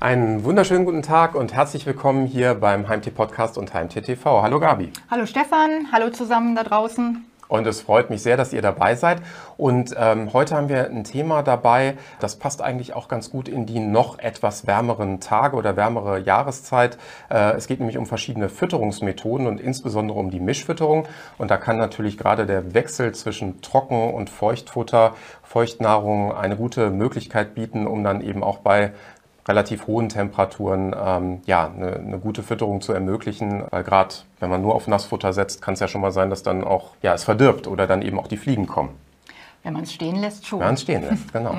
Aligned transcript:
Einen 0.00 0.44
wunderschönen 0.44 0.84
guten 0.84 1.02
Tag 1.02 1.34
und 1.34 1.52
herzlich 1.52 1.84
willkommen 1.84 2.24
hier 2.24 2.54
beim 2.54 2.88
Heimtee 2.88 3.10
Podcast 3.10 3.58
und 3.58 3.74
Heimtee 3.74 4.00
TV. 4.00 4.42
Hallo 4.42 4.60
Gabi. 4.60 4.92
Hallo 5.10 5.26
Stefan, 5.26 5.90
hallo 5.90 6.10
zusammen 6.10 6.54
da 6.54 6.62
draußen. 6.62 7.26
Und 7.48 7.66
es 7.66 7.80
freut 7.80 8.10
mich 8.10 8.22
sehr, 8.22 8.36
dass 8.36 8.52
ihr 8.52 8.62
dabei 8.62 8.94
seid. 8.94 9.22
Und 9.56 9.94
ähm, 9.98 10.32
heute 10.32 10.54
haben 10.54 10.68
wir 10.68 10.86
ein 10.86 11.04
Thema 11.04 11.42
dabei, 11.42 11.96
das 12.20 12.36
passt 12.36 12.62
eigentlich 12.62 12.94
auch 12.94 13.08
ganz 13.08 13.30
gut 13.30 13.48
in 13.48 13.66
die 13.66 13.80
noch 13.80 14.18
etwas 14.18 14.66
wärmeren 14.66 15.20
Tage 15.20 15.56
oder 15.56 15.76
wärmere 15.76 16.18
Jahreszeit. 16.18 16.98
Äh, 17.30 17.52
es 17.52 17.66
geht 17.66 17.80
nämlich 17.80 17.98
um 17.98 18.06
verschiedene 18.06 18.48
Fütterungsmethoden 18.48 19.46
und 19.46 19.60
insbesondere 19.60 20.18
um 20.18 20.30
die 20.30 20.40
Mischfütterung. 20.40 21.06
Und 21.38 21.50
da 21.50 21.56
kann 21.56 21.78
natürlich 21.78 22.18
gerade 22.18 22.46
der 22.46 22.74
Wechsel 22.74 23.12
zwischen 23.14 23.62
Trocken- 23.62 24.12
und 24.12 24.30
Feuchtfutter, 24.30 25.14
Feuchtnahrung 25.42 26.34
eine 26.34 26.56
gute 26.56 26.90
Möglichkeit 26.90 27.54
bieten, 27.54 27.86
um 27.86 28.04
dann 28.04 28.20
eben 28.20 28.42
auch 28.44 28.58
bei 28.58 28.92
relativ 29.48 29.86
hohen 29.86 30.08
Temperaturen 30.08 30.94
ähm, 30.98 31.40
ja, 31.46 31.72
eine, 31.74 31.96
eine 31.96 32.18
gute 32.18 32.42
Fütterung 32.42 32.80
zu 32.80 32.92
ermöglichen. 32.92 33.64
Weil 33.70 33.82
gerade 33.82 34.14
wenn 34.38 34.50
man 34.50 34.62
nur 34.62 34.74
auf 34.74 34.86
Nassfutter 34.86 35.32
setzt, 35.32 35.62
kann 35.62 35.74
es 35.74 35.80
ja 35.80 35.88
schon 35.88 36.02
mal 36.02 36.12
sein, 36.12 36.30
dass 36.30 36.42
dann 36.42 36.62
auch 36.62 36.90
ja, 37.02 37.14
es 37.14 37.24
verdirbt 37.24 37.66
oder 37.66 37.86
dann 37.86 38.02
eben 38.02 38.18
auch 38.18 38.28
die 38.28 38.36
Fliegen 38.36 38.66
kommen. 38.66 38.90
Wenn 39.64 39.72
man 39.72 39.82
es 39.82 39.92
stehen 39.92 40.16
lässt, 40.16 40.46
schon. 40.46 40.60
Wenn 40.60 40.66
man 40.68 40.74
es 40.74 40.82
stehen 40.82 41.02
lässt, 41.02 41.32
genau. 41.32 41.56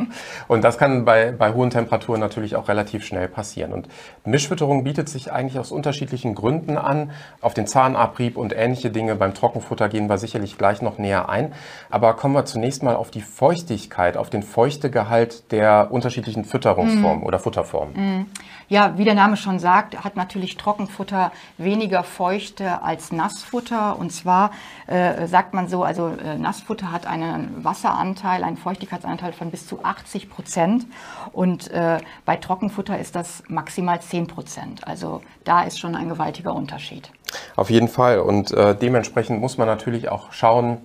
Und 0.47 0.63
das 0.63 0.77
kann 0.77 1.03
bei, 1.03 1.31
bei 1.31 1.53
hohen 1.53 1.69
Temperaturen 1.69 2.19
natürlich 2.19 2.55
auch 2.55 2.69
relativ 2.69 3.05
schnell 3.05 3.27
passieren. 3.27 3.73
Und 3.73 3.89
Mischfütterung 4.23 4.83
bietet 4.83 5.09
sich 5.09 5.31
eigentlich 5.33 5.59
aus 5.59 5.71
unterschiedlichen 5.71 6.33
Gründen 6.33 6.77
an. 6.77 7.11
Auf 7.41 7.53
den 7.53 7.67
Zahnabrieb 7.67 8.37
und 8.37 8.53
ähnliche 8.55 8.89
Dinge 8.89 9.15
beim 9.15 9.33
Trockenfutter 9.33 9.89
gehen 9.89 10.07
wir 10.07 10.17
sicherlich 10.17 10.57
gleich 10.57 10.81
noch 10.81 10.97
näher 10.97 11.29
ein. 11.29 11.53
Aber 11.89 12.13
kommen 12.15 12.33
wir 12.33 12.45
zunächst 12.45 12.83
mal 12.83 12.95
auf 12.95 13.11
die 13.11 13.21
Feuchtigkeit, 13.21 14.15
auf 14.15 14.29
den 14.29 14.43
Feuchtegehalt 14.43 15.51
der 15.51 15.89
unterschiedlichen 15.91 16.45
Fütterungsformen 16.45 17.23
mm. 17.23 17.27
oder 17.27 17.39
Futterformen. 17.39 18.21
Mm. 18.21 18.25
Ja, 18.69 18.99
wie 18.99 19.03
der 19.03 19.15
Name 19.15 19.35
schon 19.35 19.57
sagt, 19.57 20.03
hat 20.03 20.15
natürlich 20.15 20.55
Trockenfutter 20.55 21.31
weniger 21.57 22.03
Feuchte 22.03 22.83
als 22.83 23.11
Nassfutter. 23.11 23.97
Und 23.97 24.11
zwar 24.11 24.51
äh, 24.85 25.25
sagt 25.25 25.55
man 25.55 25.67
so, 25.67 25.83
also 25.83 26.09
äh, 26.09 26.37
Nassfutter 26.37 26.91
hat 26.91 27.07
einen 27.07 27.63
Wasseranteil, 27.89 28.43
einen 28.43 28.57
Feuchtigkeitsanteil 28.57 29.33
von 29.33 29.51
bis 29.51 29.67
zu 29.67 29.83
80 29.83 30.29
Prozent. 30.29 30.85
Und 31.31 31.69
äh, 31.71 31.99
bei 32.25 32.35
Trockenfutter 32.35 32.97
ist 32.99 33.15
das 33.15 33.43
maximal 33.47 34.01
10 34.01 34.27
Prozent. 34.27 34.87
Also 34.87 35.21
da 35.43 35.63
ist 35.63 35.79
schon 35.79 35.95
ein 35.95 36.09
gewaltiger 36.09 36.53
Unterschied. 36.53 37.11
Auf 37.55 37.69
jeden 37.69 37.87
Fall. 37.87 38.19
Und 38.19 38.51
äh, 38.51 38.75
dementsprechend 38.75 39.39
muss 39.39 39.57
man 39.57 39.67
natürlich 39.67 40.09
auch 40.09 40.31
schauen, 40.31 40.77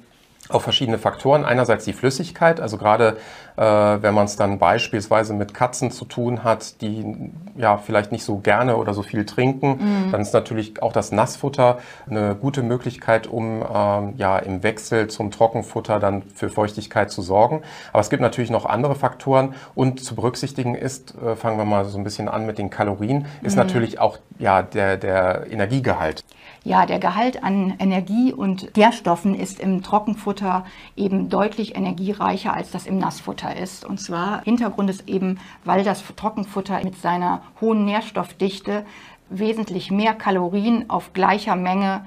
auf 0.48 0.62
verschiedene 0.62 0.98
Faktoren. 0.98 1.44
Einerseits 1.44 1.84
die 1.84 1.92
Flüssigkeit, 1.92 2.60
also 2.60 2.76
gerade 2.76 3.16
äh, 3.56 3.62
wenn 3.62 4.14
man 4.14 4.26
es 4.26 4.36
dann 4.36 4.58
beispielsweise 4.58 5.32
mit 5.32 5.54
Katzen 5.54 5.90
zu 5.90 6.04
tun 6.04 6.44
hat, 6.44 6.80
die 6.82 7.30
ja 7.56 7.78
vielleicht 7.78 8.12
nicht 8.12 8.24
so 8.24 8.38
gerne 8.38 8.76
oder 8.76 8.94
so 8.94 9.02
viel 9.02 9.24
trinken, 9.24 9.78
mhm. 10.06 10.12
dann 10.12 10.20
ist 10.20 10.34
natürlich 10.34 10.82
auch 10.82 10.92
das 10.92 11.12
Nassfutter 11.12 11.78
eine 12.08 12.34
gute 12.34 12.62
Möglichkeit, 12.62 13.26
um 13.26 13.62
ähm, 13.62 14.14
ja 14.16 14.38
im 14.38 14.62
Wechsel 14.62 15.08
zum 15.08 15.30
Trockenfutter 15.30 15.98
dann 15.98 16.22
für 16.22 16.50
Feuchtigkeit 16.50 17.10
zu 17.10 17.22
sorgen. 17.22 17.62
Aber 17.92 18.00
es 18.00 18.10
gibt 18.10 18.20
natürlich 18.20 18.50
noch 18.50 18.66
andere 18.66 18.96
Faktoren 18.96 19.54
und 19.74 20.04
zu 20.04 20.14
berücksichtigen 20.14 20.74
ist, 20.74 21.14
äh, 21.22 21.36
fangen 21.36 21.56
wir 21.58 21.64
mal 21.64 21.84
so 21.84 21.96
ein 21.96 22.04
bisschen 22.04 22.28
an 22.28 22.44
mit 22.44 22.58
den 22.58 22.70
Kalorien, 22.70 23.26
ist 23.42 23.52
mhm. 23.52 23.62
natürlich 23.62 23.98
auch 23.98 24.18
ja 24.38 24.62
der, 24.62 24.96
der 24.96 25.46
Energiegehalt. 25.50 26.24
Ja, 26.66 26.86
der 26.86 26.98
Gehalt 26.98 27.44
an 27.44 27.74
Energie 27.78 28.32
und 28.32 28.74
Nährstoffen 28.74 29.34
ist 29.34 29.60
im 29.60 29.82
Trockenfutter 29.82 30.33
eben 30.96 31.28
deutlich 31.28 31.76
energiereicher, 31.76 32.52
als 32.54 32.70
das 32.70 32.86
im 32.86 32.98
Nassfutter 32.98 33.56
ist. 33.56 33.84
Und 33.84 34.00
zwar 34.00 34.42
Hintergrund 34.42 34.90
ist 34.90 35.08
eben, 35.08 35.38
weil 35.64 35.84
das 35.84 36.02
Trockenfutter 36.16 36.82
mit 36.82 37.00
seiner 37.00 37.42
hohen 37.60 37.84
Nährstoffdichte 37.84 38.84
wesentlich 39.30 39.90
mehr 39.90 40.14
Kalorien 40.14 40.90
auf 40.90 41.12
gleicher 41.12 41.56
Menge 41.56 42.06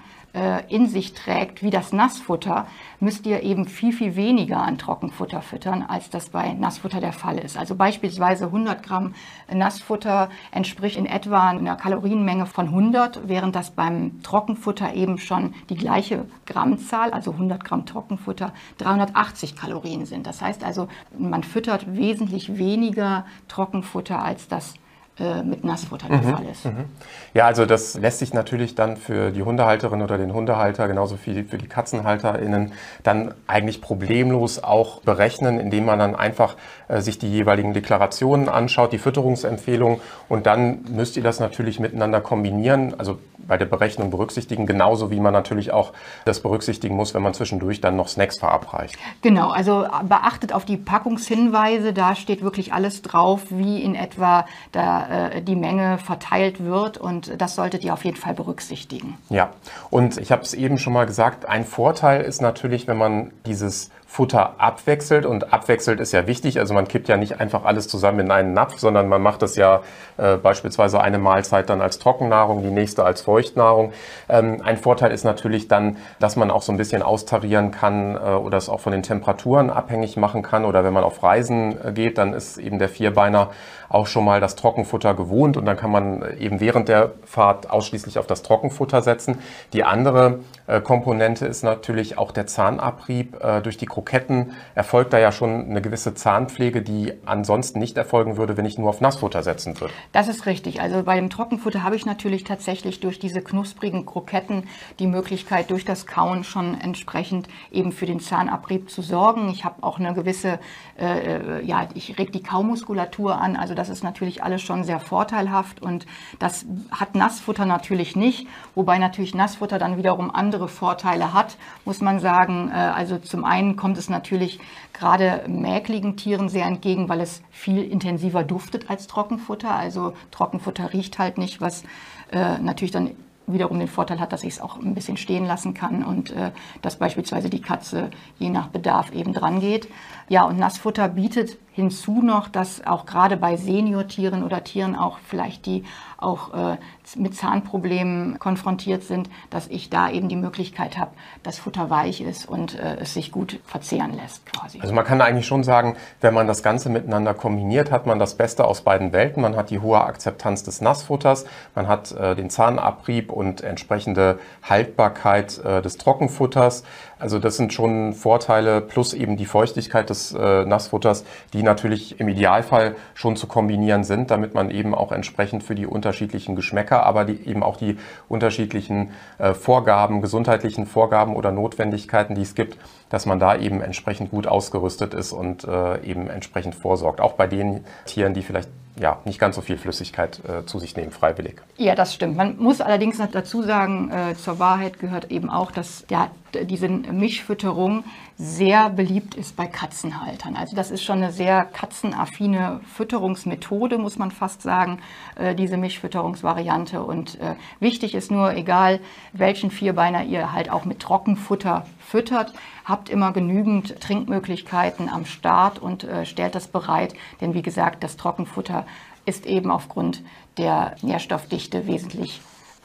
in 0.68 0.88
sich 0.88 1.14
trägt 1.14 1.64
wie 1.64 1.70
das 1.70 1.94
Nassfutter, 1.94 2.68
müsst 3.00 3.26
ihr 3.26 3.44
eben 3.44 3.66
viel, 3.66 3.94
viel 3.94 4.16
weniger 4.16 4.58
an 4.58 4.78
Trockenfutter 4.78 5.42
füttern, 5.42 5.84
als 5.88 6.10
das 6.10 6.30
bei 6.30 6.54
Nassfutter 6.54 7.00
der 7.00 7.14
Fall 7.14 7.38
ist. 7.38 7.58
Also 7.58 7.76
beispielsweise 7.76 8.46
100 8.46 8.84
Gramm 8.84 9.14
Nassfutter 9.52 10.30
entspricht 10.52 10.98
in 10.98 11.06
etwa 11.06 11.50
einer 11.50 11.76
Kalorienmenge 11.76 12.46
von 12.46 12.68
100, 12.68 13.28
während 13.28 13.56
das 13.56 13.72
beim 13.72 14.22
Trockenfutter 14.24 14.94
eben 14.94 15.18
schon 15.18 15.54
die 15.70 15.76
gleiche 15.76 16.26
Grammzahl, 16.46 17.12
also 17.12 17.32
100 17.32 17.64
Gramm 17.64 17.86
Trockenfutter, 17.86 18.54
380 18.80 19.56
Kalorien 19.56 20.06
sind. 20.06 20.28
Das 20.28 20.42
heißt 20.42 20.64
also, 20.64 20.88
man 21.18 21.44
füttert 21.44 21.96
wesentlich 21.96 22.58
weniger 22.58 23.26
Trockenfutter, 23.48 24.22
als 24.22 24.48
das 24.48 24.74
äh, 24.74 24.87
mit 25.20 25.64
Nassfutter 25.64 26.08
der 26.08 26.18
mhm. 26.18 26.36
Fall 26.36 26.46
ist. 26.52 26.66
Mhm. 26.66 26.86
Ja, 27.34 27.46
also 27.46 27.66
das 27.66 27.96
lässt 27.96 28.20
sich 28.20 28.34
natürlich 28.34 28.76
dann 28.76 28.98
für 28.98 29.32
die 29.32 29.42
Hundehalterin 29.42 30.02
oder 30.02 30.18
den 30.18 30.34
Hundehalter, 30.34 30.88
genauso 30.88 31.18
wie 31.26 31.44
für 31.44 31.58
die 31.58 31.68
KatzenhalterInnen, 31.68 32.74
dann 33.04 33.34
eigentlich 33.48 33.82
problemlos 33.82 34.64
auch 34.64 35.02
berechnen, 35.02 35.60
indem 35.60 35.86
man 35.86 35.98
dann 35.98 36.16
einfach 36.16 36.56
äh, 36.88 37.02
sich 37.02 37.18
die 37.18 37.32
jeweiligen 37.32 37.74
Deklarationen 37.74 38.48
anschaut, 38.48 38.92
die 38.92 39.00
Fütterungsempfehlungen 39.00 40.00
und 40.30 40.46
dann 40.46 40.86
müsst 40.90 41.18
ihr 41.18 41.24
das 41.24 41.40
natürlich 41.40 41.80
miteinander 41.80 42.22
kombinieren, 42.22 42.94
also 43.00 43.18
bei 43.48 43.58
der 43.58 43.66
Berechnung 43.66 44.12
berücksichtigen, 44.12 44.66
genauso 44.66 45.12
wie 45.12 45.20
man 45.20 45.34
natürlich 45.34 45.72
auch 45.72 45.94
das 46.26 46.42
berücksichtigen 46.42 46.96
muss, 46.96 47.14
wenn 47.14 47.22
man 47.22 47.34
zwischendurch 47.34 47.82
dann 47.82 47.96
noch 47.96 48.08
Snacks 48.08 48.40
verabreicht. 48.40 48.96
Genau, 49.22 49.50
also 49.50 49.86
beachtet 50.04 50.54
auf 50.54 50.66
die 50.66 50.78
Packungshinweise, 50.78 51.94
da 51.94 52.16
steht 52.16 52.42
wirklich 52.42 52.74
alles 52.74 53.02
drauf, 53.02 53.44
wie 53.50 53.82
in 53.82 53.96
etwa 53.96 54.46
da 54.72 55.30
äh, 55.30 55.42
die 55.42 55.56
Menge 55.56 55.98
verteilt 55.98 56.64
wird 56.64 56.98
und 56.98 57.40
das 57.42 57.56
solltet 57.56 57.84
ihr 57.84 57.94
auf 57.94 58.06
jeden 58.06 58.18
Fall 58.18 58.34
berücksichtigen. 58.34 59.18
Ja, 59.30 59.52
und 59.90 60.18
ich 60.18 60.32
habe 60.32 60.42
es 60.42 60.54
eben 60.54 60.78
schon 60.78 60.94
mal 60.94 61.06
gesagt, 61.06 61.48
ein 61.48 61.66
Vorteil 61.66 62.22
ist 62.22 62.42
natürlich, 62.42 62.88
wenn 62.88 62.98
man 62.98 63.32
dieses 63.46 63.90
Futter 64.10 64.56
abwechselt 64.58 65.26
und 65.26 65.54
abwechselt 65.54 66.00
ist 66.00 66.14
ja 66.14 66.28
wichtig. 66.28 66.60
Also 66.60 66.74
man 66.74 66.88
kippt 66.88 67.10
ja 67.10 67.18
nicht 67.18 67.42
einfach 67.42 67.66
alles 67.66 67.90
zusammen 67.90 68.22
in 68.22 68.32
einen 68.32 68.54
Napf, 68.54 68.80
sondern 68.80 69.10
man 69.10 69.22
macht 69.22 69.42
das 69.42 69.58
ja 69.58 69.82
äh, 70.16 70.38
beispielsweise 70.38 71.02
eine 71.02 71.20
Mahlzeit 71.20 71.70
dann 71.70 71.82
als 71.82 72.00
Trockennahrung, 72.00 72.64
die 72.64 72.72
nächste 72.72 73.04
als 73.04 73.22
Feuchtnahrung. 73.22 73.92
Ähm, 74.30 74.62
ein 74.64 74.78
Vorteil 74.78 75.12
ist 75.12 75.26
natürlich 75.26 75.68
dann, 75.68 75.98
dass 76.20 76.38
man 76.38 76.52
auch 76.52 76.62
so 76.62 76.72
ein 76.72 76.78
bisschen 76.78 77.04
austarieren 77.04 77.72
kann 77.72 78.16
äh, 78.16 78.20
oder 78.20 78.58
es 78.58 78.70
auch 78.70 78.80
von 78.80 78.94
den 78.94 79.04
Temperaturen 79.04 79.70
abhängig 79.70 80.16
machen 80.16 80.42
kann. 80.42 80.64
Oder 80.64 80.86
wenn 80.86 80.94
man 80.94 81.04
auf 81.04 81.22
Reisen 81.22 81.78
äh, 81.84 81.92
geht, 81.92 82.18
dann 82.18 82.34
ist 82.34 82.58
eben 82.58 82.80
der 82.80 82.90
Vierbeiner 82.90 83.50
auch 83.90 84.08
schon 84.08 84.26
mal 84.26 84.40
das 84.40 84.56
Trockenfutter 84.56 85.14
gewohnt 85.14 85.58
und 85.58 85.66
dann 85.66 85.78
kann 85.78 85.92
man 85.92 86.24
eben 86.40 86.60
während 86.60 86.90
der 86.90 87.14
Fahrt 87.26 87.70
ausschließlich 87.70 88.20
auf 88.20 88.28
das 88.28 88.44
Trockenfutter 88.44 89.02
setzen. 89.02 89.40
Die 89.74 89.84
andere 89.84 90.40
äh, 90.68 90.82
Komponente 90.82 91.46
ist 91.46 91.64
natürlich 91.64 92.18
auch 92.18 92.32
der 92.32 92.48
Zahnabrieb 92.48 93.42
äh, 93.42 93.62
durch 93.62 93.78
die 93.78 93.86
Kroketten 93.86 94.52
erfolgt 94.76 95.14
da 95.14 95.20
ja 95.20 95.32
schon 95.32 95.70
eine 95.70 95.82
gewisse 95.82 96.14
Zahnpflege, 96.14 96.82
die 96.82 97.14
ansonsten 97.26 97.80
nicht 97.80 97.98
erfolgen 97.98 98.38
würde, 98.38 98.58
wenn 98.58 98.66
ich 98.66 98.78
nur 98.78 98.90
auf 98.90 99.02
Nassfutter 99.02 99.44
setzen 99.44 99.80
würde. 99.80 99.94
Das 100.12 100.28
ist 100.28 100.46
richtig. 100.46 100.82
Also 100.82 101.04
bei 101.04 101.16
dem 101.16 101.30
Trockenfutter 101.30 101.84
habe 101.84 101.96
ich 101.96 102.06
natürlich 102.06 102.44
tatsächlich 102.44 103.00
durch 103.00 103.20
diese 103.20 103.42
knusprigen 103.42 104.06
Kroketten 104.06 104.64
die 105.00 105.08
Möglichkeit, 105.08 105.72
durch 105.72 105.86
das 105.86 106.06
Kauen 106.06 106.44
schon 106.44 106.80
entsprechend 106.80 107.48
eben 107.72 107.92
für 107.92 108.06
den 108.06 108.20
Zahnabrieb 108.20 108.90
zu 108.90 109.02
sorgen. 109.02 109.50
Ich 109.50 109.64
habe 109.64 109.84
auch 109.84 110.00
eine 110.00 110.14
gewisse, 110.14 110.60
äh, 111.00 111.64
ja, 111.66 111.88
ich 111.94 112.18
reg 112.20 112.32
die 112.32 112.44
Kaumuskulatur 112.44 113.40
an. 113.40 113.56
Also 113.56 113.74
das 113.78 113.90
ist 113.90 114.04
natürlich 114.04 114.44
alles 114.44 114.62
schon 114.62 114.84
sehr 114.84 115.00
vorteilhaft 115.00 115.82
und 115.82 116.06
das 116.40 116.66
hat 116.92 117.16
Nassfutter 117.16 117.66
natürlich 117.66 118.16
nicht, 118.16 118.48
wobei 118.76 118.98
natürlich 118.98 119.36
Nassfutter 119.36 119.80
dann 119.80 119.98
wiederum 119.98 120.34
andere 120.34 120.68
Vorteile 120.68 121.34
hat, 121.34 121.58
muss 121.86 122.02
man 122.02 122.20
sagen. 122.20 122.70
Äh, 122.72 122.76
also 122.76 123.18
zum 123.18 123.46
einen 123.46 123.76
kommt 123.76 123.98
es 123.98 124.10
natürlich 124.10 124.60
gerade 124.94 125.44
mäkligen 125.48 126.18
Tieren 126.18 126.50
sehr 126.50 126.66
entgegen, 126.66 127.10
weil 127.10 127.22
es 127.22 127.42
viel 127.52 127.84
intensiver 127.84 128.44
duftet 128.44 128.90
als 128.90 129.08
Trockenfutter. 129.08 129.74
Also 129.74 130.14
Trockenfutter 130.32 130.94
riecht 130.94 131.20
halt 131.20 131.38
nicht, 131.38 131.62
was 131.62 131.84
äh, 132.32 132.58
natürlich 132.60 132.92
dann 132.92 133.12
wiederum 133.48 133.80
den 133.80 133.88
Vorteil 133.88 134.20
hat, 134.20 134.34
dass 134.34 134.44
ich 134.44 134.56
es 134.56 134.62
auch 134.62 134.78
ein 134.78 134.94
bisschen 134.94 135.18
stehen 135.18 135.46
lassen 135.46 135.74
kann 135.74 136.04
und 136.04 136.32
äh, 136.32 136.52
dass 136.82 136.98
beispielsweise 136.98 137.50
die 137.50 137.62
Katze 137.62 138.10
je 138.38 138.50
nach 138.50 138.68
Bedarf 138.68 139.12
eben 139.14 139.34
dran 139.34 139.60
geht. 139.60 139.88
Ja, 140.30 140.44
und 140.44 140.60
Nassfutter 140.60 141.08
bietet 141.08 141.58
hinzu 141.72 142.22
noch, 142.24 142.50
dass 142.50 142.86
auch 142.86 143.06
gerade 143.06 143.38
bei 143.38 143.56
Seniortieren 143.56 144.44
oder 144.44 144.64
Tieren 144.64 144.96
auch 144.96 145.20
vielleicht 145.24 145.68
die 145.68 145.84
auch 146.18 146.52
äh, 146.54 146.78
mit 147.16 147.36
Zahnproblemen 147.36 148.40
konfrontiert 148.40 149.04
sind, 149.04 149.30
dass 149.52 149.68
ich 149.68 149.92
da 149.92 150.10
eben 150.10 150.28
die 150.28 150.36
Möglichkeit 150.36 150.98
habe, 150.98 151.12
dass 151.44 151.60
Futter 151.60 151.92
weich 151.92 152.22
ist 152.22 152.50
und 152.50 152.78
äh, 152.80 152.98
es 153.00 153.14
sich 153.14 153.32
gut 153.32 153.60
verzehren 153.64 154.14
lässt 154.16 154.44
quasi. 154.48 154.80
Also 154.82 154.94
man 154.94 155.06
kann 155.06 155.22
eigentlich 155.22 155.46
schon 155.46 155.64
sagen, 155.64 155.96
wenn 156.20 156.34
man 156.34 156.48
das 156.48 156.64
Ganze 156.64 156.90
miteinander 156.90 157.36
kombiniert, 157.36 157.92
hat 157.92 158.08
man 158.08 158.18
das 158.18 158.36
Beste 158.36 158.66
aus 158.66 158.82
beiden 158.82 159.14
Welten. 159.14 159.44
Man 159.44 159.56
hat 159.56 159.70
die 159.70 159.80
hohe 159.80 160.02
Akzeptanz 160.02 160.64
des 160.64 160.82
Nassfutters, 160.82 161.46
man 161.76 161.88
hat 161.88 162.12
äh, 162.12 162.36
den 162.36 162.50
Zahnabrieb 162.50 163.32
und 163.38 163.62
entsprechende 163.62 164.40
Haltbarkeit 164.64 165.64
äh, 165.64 165.82
des 165.84 165.98
Trockenfutters. 165.98 166.84
Also 167.20 167.38
das 167.38 167.56
sind 167.58 167.72
schon 167.72 168.14
Vorteile 168.14 168.82
plus 168.82 169.14
eben 169.14 169.38
die 169.38 169.46
Feuchtigkeit 169.46 170.10
des 170.10 170.34
äh, 170.34 170.66
Nassfutters, 170.66 171.24
die 171.54 171.62
natürlich 171.62 172.20
im 172.20 172.30
Idealfall 172.30 172.96
schon 173.14 173.36
zu 173.36 173.46
kombinieren 173.46 174.04
sind, 174.04 174.32
damit 174.32 174.56
man 174.56 174.72
eben 174.72 174.96
auch 174.96 175.12
entsprechend 175.12 175.64
für 175.64 175.76
die 175.76 175.86
unterschiedlichen 175.86 176.56
Geschmäcker, 176.56 177.06
aber 177.06 177.26
die, 177.26 177.48
eben 177.48 177.62
auch 177.62 177.78
die 177.78 177.98
unterschiedlichen 178.28 179.12
äh, 179.38 179.54
Vorgaben, 179.54 180.22
gesundheitlichen 180.22 180.88
Vorgaben 180.88 181.36
oder 181.36 181.52
Notwendigkeiten, 181.52 182.34
die 182.34 182.42
es 182.42 182.56
gibt, 182.56 182.78
dass 183.10 183.28
man 183.28 183.40
da 183.40 183.56
eben 183.56 183.82
entsprechend 183.82 184.32
gut 184.32 184.48
ausgerüstet 184.48 185.14
ist 185.14 185.32
und 185.32 185.64
äh, 185.64 186.02
eben 186.04 186.28
entsprechend 186.28 186.74
vorsorgt. 186.74 187.22
Auch 187.22 187.34
bei 187.34 187.46
den 187.46 187.86
Tieren, 188.06 188.34
die 188.34 188.42
vielleicht 188.42 188.70
ja, 189.00 189.20
nicht 189.26 189.40
ganz 189.40 189.56
so 189.56 189.62
viel 189.62 189.78
Flüssigkeit 189.78 190.42
äh, 190.48 190.66
zu 190.66 190.80
sich 190.80 190.96
nehmen, 190.96 191.12
freiwillig. 191.12 191.62
Ja, 191.78 191.96
das 191.96 192.14
stimmt. 192.14 192.36
Man 192.36 192.58
muss 192.58 192.82
allerdings 192.82 193.18
dazu 193.18 193.62
sagen, 193.62 194.12
äh, 194.12 194.36
zur 194.36 194.60
Wahrheit 194.60 195.00
gehört 195.00 195.32
eben 195.32 195.50
auch, 195.50 195.72
dass 195.72 196.06
ja, 196.10 196.32
diese 196.66 196.90
Mischfütterung 196.90 198.04
sehr 198.38 198.90
beliebt 198.90 199.36
ist 199.36 199.56
bei 199.56 199.68
Katzenhaltern. 199.68 200.56
Also 200.56 200.76
das 200.76 200.92
ist 200.92 201.04
schon 201.04 201.18
eine 201.18 201.32
sehr 201.32 201.66
katzenaffine 201.66 202.82
Fütterungsmethode, 202.94 203.98
muss 203.98 204.18
man 204.18 204.32
fast 204.32 204.62
sagen, 204.62 205.00
äh, 205.36 205.56
diese 205.56 205.78
Mischfütterungsvariante. 205.78 207.02
Und 207.02 207.40
äh, 207.40 207.56
wichtig 207.80 208.16
ist 208.16 208.32
nur, 208.32 208.56
egal 208.56 209.00
welchen 209.34 209.72
Vierbeiner 209.72 210.24
ihr 210.24 210.54
halt 210.54 210.70
auch 210.70 210.86
mit 210.86 211.00
Trockenfutter 211.00 211.86
füttert, 212.00 212.54
habt 212.86 213.10
immer 213.10 213.32
genügend 213.32 214.00
Trinkmöglichkeiten 214.00 215.10
am 215.10 215.26
Start 215.26 215.80
und 215.80 216.04
äh, 216.04 216.26
stellt 216.26 216.56
das 216.56 216.68
bereit. 216.68 217.14
Denn 217.42 217.54
wie 217.54 217.62
gesagt, 217.64 218.04
das 218.04 218.18
Trockenfutter 218.18 218.86
ist 219.26 219.46
eben 219.46 219.72
aufgrund 219.72 220.24
der 220.58 220.96
Nährstoffdichte 221.02 221.86
wesentlich 221.86 222.42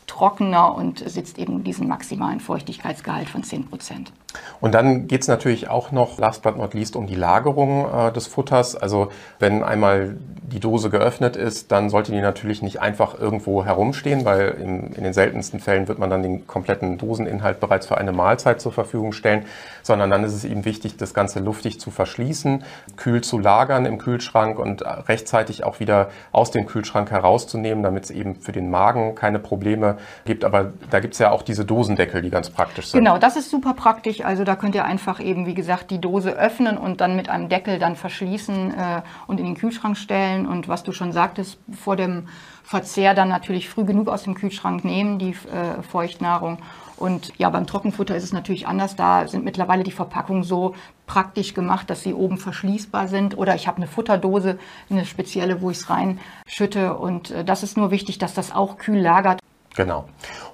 trockener 0.07 0.75
und 0.75 0.99
sitzt 1.09 1.39
eben 1.39 1.65
diesen 1.65 1.89
maximalen 1.89 2.41
Feuchtigkeitsgehalt 2.41 3.29
von 3.29 3.43
10 3.43 3.69
Prozent. 3.69 4.13
Und 4.61 4.75
dann 4.75 5.09
geht 5.09 5.23
es 5.23 5.29
natürlich 5.29 5.69
auch 5.69 5.91
noch, 5.91 6.19
last 6.19 6.43
but 6.43 6.57
not 6.57 6.75
least, 6.75 6.97
um 6.97 7.07
die 7.07 7.15
Lagerung 7.15 7.87
äh, 7.93 8.13
des 8.13 8.27
Futters. 8.27 8.77
Also 8.77 9.09
wenn 9.39 9.65
einmal 9.65 10.17
die 10.53 10.61
Dose 10.61 10.91
geöffnet 10.91 11.37
ist, 11.37 11.73
dann 11.73 11.91
sollte 11.91 12.13
die 12.13 12.21
natürlich 12.21 12.63
nicht 12.63 12.81
einfach 12.81 13.19
irgendwo 13.19 13.65
herumstehen, 13.65 14.25
weil 14.25 14.57
in, 14.61 14.93
in 14.93 15.03
den 15.03 15.13
seltensten 15.13 15.61
Fällen 15.61 15.89
wird 15.89 15.99
man 15.99 16.11
dann 16.11 16.23
den 16.23 16.47
kompletten 16.47 16.99
Doseninhalt 16.99 17.59
bereits 17.59 17.87
für 17.87 17.99
eine 17.99 18.13
Mahlzeit 18.13 18.61
zur 18.61 18.73
Verfügung 18.73 19.13
stellen, 19.13 19.47
sondern 19.83 20.11
dann 20.11 20.25
ist 20.25 20.35
es 20.35 20.45
eben 20.45 20.65
wichtig, 20.65 20.97
das 20.97 21.15
Ganze 21.15 21.41
luftig 21.41 21.81
zu 21.81 21.91
verschließen, 21.91 22.65
kühl 22.97 23.23
zu 23.23 23.39
lagern 23.39 23.87
im 23.87 23.99
Kühlschrank 23.99 24.59
und 24.59 24.83
rechtzeitig 25.09 25.65
auch 25.65 25.81
wieder 25.81 26.11
aus 26.33 26.51
dem 26.51 26.67
Kühlschrank 26.67 27.11
herauszunehmen, 27.11 27.83
damit 27.83 28.05
es 28.05 28.11
eben 28.11 28.37
für 28.37 28.53
den 28.53 28.71
Magen 28.71 29.15
keine 29.15 29.39
Probleme 29.39 29.97
gibt. 30.25 30.45
Aber 30.45 30.73
da 30.91 31.01
gibt 31.01 31.15
es 31.15 31.19
ja 31.19 31.31
auch 31.31 31.43
diese 31.43 31.65
Dosendeckel, 31.65 32.23
die 32.23 32.31
ganz 32.31 32.51
praktisch 32.51 32.89
sind. 32.89 33.01
Genau, 33.01 33.19
das 33.19 33.37
ist 33.37 33.51
super 33.51 33.75
praktisch. 33.75 34.22
Also 34.25 34.45
da 34.45 34.57
könnt 34.57 34.75
ihr 34.75 34.85
einfach 34.85 35.21
eben, 35.21 35.47
wie 35.47 35.55
gesagt, 35.55 35.91
die 35.91 36.01
Dose 36.01 36.33
öffnen 36.33 36.79
und 36.79 37.01
dann 37.01 37.17
mit 37.17 37.29
einem 37.29 37.49
Deckel 37.49 37.79
dann 37.79 37.97
verschließen 37.97 38.75
äh, 38.75 39.03
und 39.27 39.41
in 39.41 39.47
den 39.47 39.55
Kühlschrank 39.55 39.97
stellen. 39.97 40.47
Und 40.47 40.69
was 40.69 40.83
du 40.83 40.93
schon 40.93 41.13
sagtest, 41.13 41.59
vor 41.73 41.97
dem 41.97 42.29
Verzehr 42.63 43.15
dann 43.15 43.29
natürlich 43.29 43.69
früh 43.69 43.85
genug 43.85 44.09
aus 44.09 44.23
dem 44.23 44.35
Kühlschrank 44.35 44.85
nehmen, 44.85 45.19
die 45.19 45.31
äh, 45.31 45.83
Feuchtnahrung. 45.83 46.59
Und 46.97 47.33
ja, 47.37 47.51
beim 47.51 47.67
Trockenfutter 47.67 48.15
ist 48.15 48.23
es 48.23 48.33
natürlich 48.33 48.69
anders. 48.69 48.95
Da 48.95 49.27
sind 49.27 49.45
mittlerweile 49.45 49.83
die 49.83 49.91
Verpackungen 49.91 50.45
so 50.45 50.75
praktisch 51.07 51.53
gemacht, 51.53 51.91
dass 51.91 52.03
sie 52.03 52.15
oben 52.15 52.39
verschließbar 52.39 53.09
sind. 53.09 53.37
Oder 53.37 53.57
ich 53.57 53.67
habe 53.67 53.79
eine 53.79 53.89
Futterdose, 53.89 54.59
eine 54.89 55.05
spezielle, 55.05 55.61
wo 55.61 55.71
ich 55.71 55.79
es 55.79 55.91
reinschütte. 55.91 56.97
Und 56.97 57.33
äh, 57.33 57.45
das 57.45 57.63
ist 57.63 57.77
nur 57.77 57.91
wichtig, 57.91 58.19
dass 58.19 58.35
das 58.35 58.55
auch 58.55 58.79
kühl 58.79 59.01
lagert. 59.01 59.41
Genau. 59.75 60.05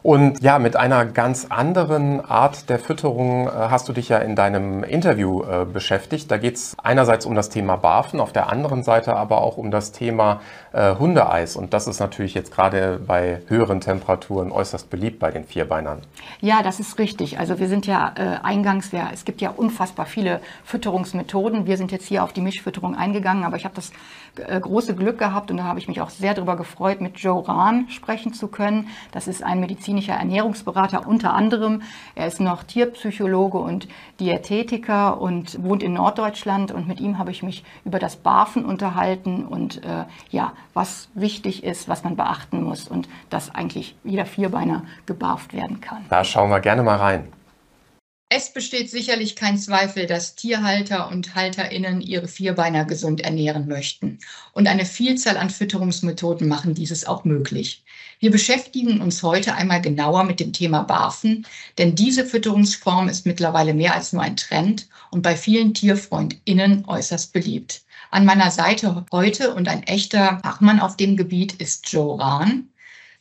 Und 0.02 0.42
ja, 0.42 0.60
mit 0.60 0.76
einer 0.76 1.04
ganz 1.04 1.46
anderen 1.48 2.24
Art 2.24 2.70
der 2.70 2.78
Fütterung 2.78 3.48
äh, 3.48 3.50
hast 3.50 3.88
du 3.88 3.92
dich 3.92 4.08
ja 4.08 4.18
in 4.18 4.36
deinem 4.36 4.84
Interview 4.84 5.42
äh, 5.42 5.64
beschäftigt. 5.64 6.30
Da 6.30 6.38
geht 6.38 6.54
es 6.54 6.76
einerseits 6.82 7.26
um 7.26 7.34
das 7.34 7.48
Thema 7.48 7.76
Barfen, 7.76 8.20
auf 8.20 8.32
der 8.32 8.48
anderen 8.48 8.84
Seite 8.84 9.16
aber 9.16 9.42
auch 9.42 9.56
um 9.56 9.72
das 9.72 9.90
Thema 9.90 10.40
äh, 10.72 10.94
Hundeeis. 10.94 11.56
Und 11.56 11.74
das 11.74 11.88
ist 11.88 11.98
natürlich 11.98 12.34
jetzt 12.34 12.52
gerade 12.52 13.00
bei 13.04 13.42
höheren 13.48 13.80
Temperaturen 13.80 14.52
äußerst 14.52 14.88
beliebt 14.88 15.18
bei 15.18 15.32
den 15.32 15.44
Vierbeinern. 15.44 16.02
Ja, 16.40 16.62
das 16.62 16.78
ist 16.78 16.98
richtig. 16.98 17.40
Also 17.40 17.58
wir 17.58 17.68
sind 17.68 17.86
ja 17.86 18.12
äh, 18.16 18.44
eingangs, 18.44 18.90
es 19.12 19.24
gibt 19.24 19.40
ja 19.40 19.50
unfassbar 19.50 20.06
viele 20.06 20.40
Fütterungsmethoden. 20.64 21.66
Wir 21.66 21.76
sind 21.76 21.90
jetzt 21.90 22.06
hier 22.06 22.22
auf 22.22 22.32
die 22.32 22.40
Mischfütterung 22.40 22.94
eingegangen, 22.94 23.44
aber 23.44 23.56
ich 23.56 23.64
habe 23.64 23.74
das 23.74 23.90
große 24.60 24.94
Glück 24.94 25.18
gehabt 25.18 25.50
und 25.50 25.56
da 25.56 25.64
habe 25.64 25.80
ich 25.80 25.88
mich 25.88 26.00
auch 26.00 26.10
sehr 26.10 26.34
darüber 26.34 26.56
gefreut, 26.56 27.00
mit 27.00 27.18
Joe 27.18 27.46
Rahn 27.46 27.88
sprechen 27.90 28.32
zu 28.32 28.48
können. 28.48 28.88
Das 29.12 29.28
ist 29.28 29.42
ein 29.42 29.60
medizinischer 29.60 30.14
Ernährungsberater 30.14 31.06
unter 31.06 31.34
anderem. 31.34 31.82
Er 32.14 32.26
ist 32.26 32.40
noch 32.40 32.62
Tierpsychologe 32.64 33.58
und 33.58 33.88
Diätetiker 34.20 35.20
und 35.20 35.62
wohnt 35.62 35.82
in 35.82 35.94
Norddeutschland. 35.94 36.72
Und 36.72 36.88
mit 36.88 37.00
ihm 37.00 37.18
habe 37.18 37.30
ich 37.30 37.42
mich 37.42 37.64
über 37.84 37.98
das 37.98 38.16
Barfen 38.16 38.64
unterhalten 38.64 39.44
und 39.44 39.84
äh, 39.84 40.04
ja, 40.30 40.52
was 40.74 41.08
wichtig 41.14 41.64
ist, 41.64 41.88
was 41.88 42.04
man 42.04 42.16
beachten 42.16 42.62
muss 42.62 42.88
und 42.88 43.08
dass 43.30 43.54
eigentlich 43.54 43.96
jeder 44.04 44.26
Vierbeiner 44.26 44.82
gebarft 45.06 45.52
werden 45.52 45.80
kann. 45.80 46.04
Da 46.08 46.24
schauen 46.24 46.50
wir 46.50 46.60
gerne 46.60 46.82
mal 46.82 46.96
rein. 46.96 47.28
Es 48.30 48.52
besteht 48.52 48.90
sicherlich 48.90 49.36
kein 49.36 49.56
Zweifel, 49.56 50.04
dass 50.04 50.34
Tierhalter 50.34 51.08
und 51.08 51.34
Halterinnen 51.34 52.02
ihre 52.02 52.28
Vierbeiner 52.28 52.84
gesund 52.84 53.22
ernähren 53.22 53.66
möchten. 53.66 54.18
Und 54.52 54.68
eine 54.68 54.84
Vielzahl 54.84 55.38
an 55.38 55.48
Fütterungsmethoden 55.48 56.46
machen 56.46 56.74
dieses 56.74 57.06
auch 57.06 57.24
möglich. 57.24 57.84
Wir 58.20 58.30
beschäftigen 58.30 59.00
uns 59.00 59.22
heute 59.22 59.54
einmal 59.54 59.80
genauer 59.80 60.24
mit 60.24 60.40
dem 60.40 60.52
Thema 60.52 60.82
Barfen, 60.82 61.46
denn 61.78 61.94
diese 61.94 62.26
Fütterungsform 62.26 63.08
ist 63.08 63.24
mittlerweile 63.24 63.72
mehr 63.72 63.94
als 63.94 64.12
nur 64.12 64.20
ein 64.20 64.36
Trend 64.36 64.88
und 65.10 65.22
bei 65.22 65.34
vielen 65.34 65.72
TierfreundInnen 65.72 66.84
äußerst 66.86 67.32
beliebt. 67.32 67.80
An 68.10 68.26
meiner 68.26 68.50
Seite 68.50 69.06
heute 69.10 69.54
und 69.54 69.68
ein 69.68 69.84
echter 69.84 70.38
Fachmann 70.42 70.80
auf 70.80 70.98
dem 70.98 71.16
Gebiet 71.16 71.54
ist 71.54 71.90
Joe 71.90 72.20
Rahn. 72.20 72.68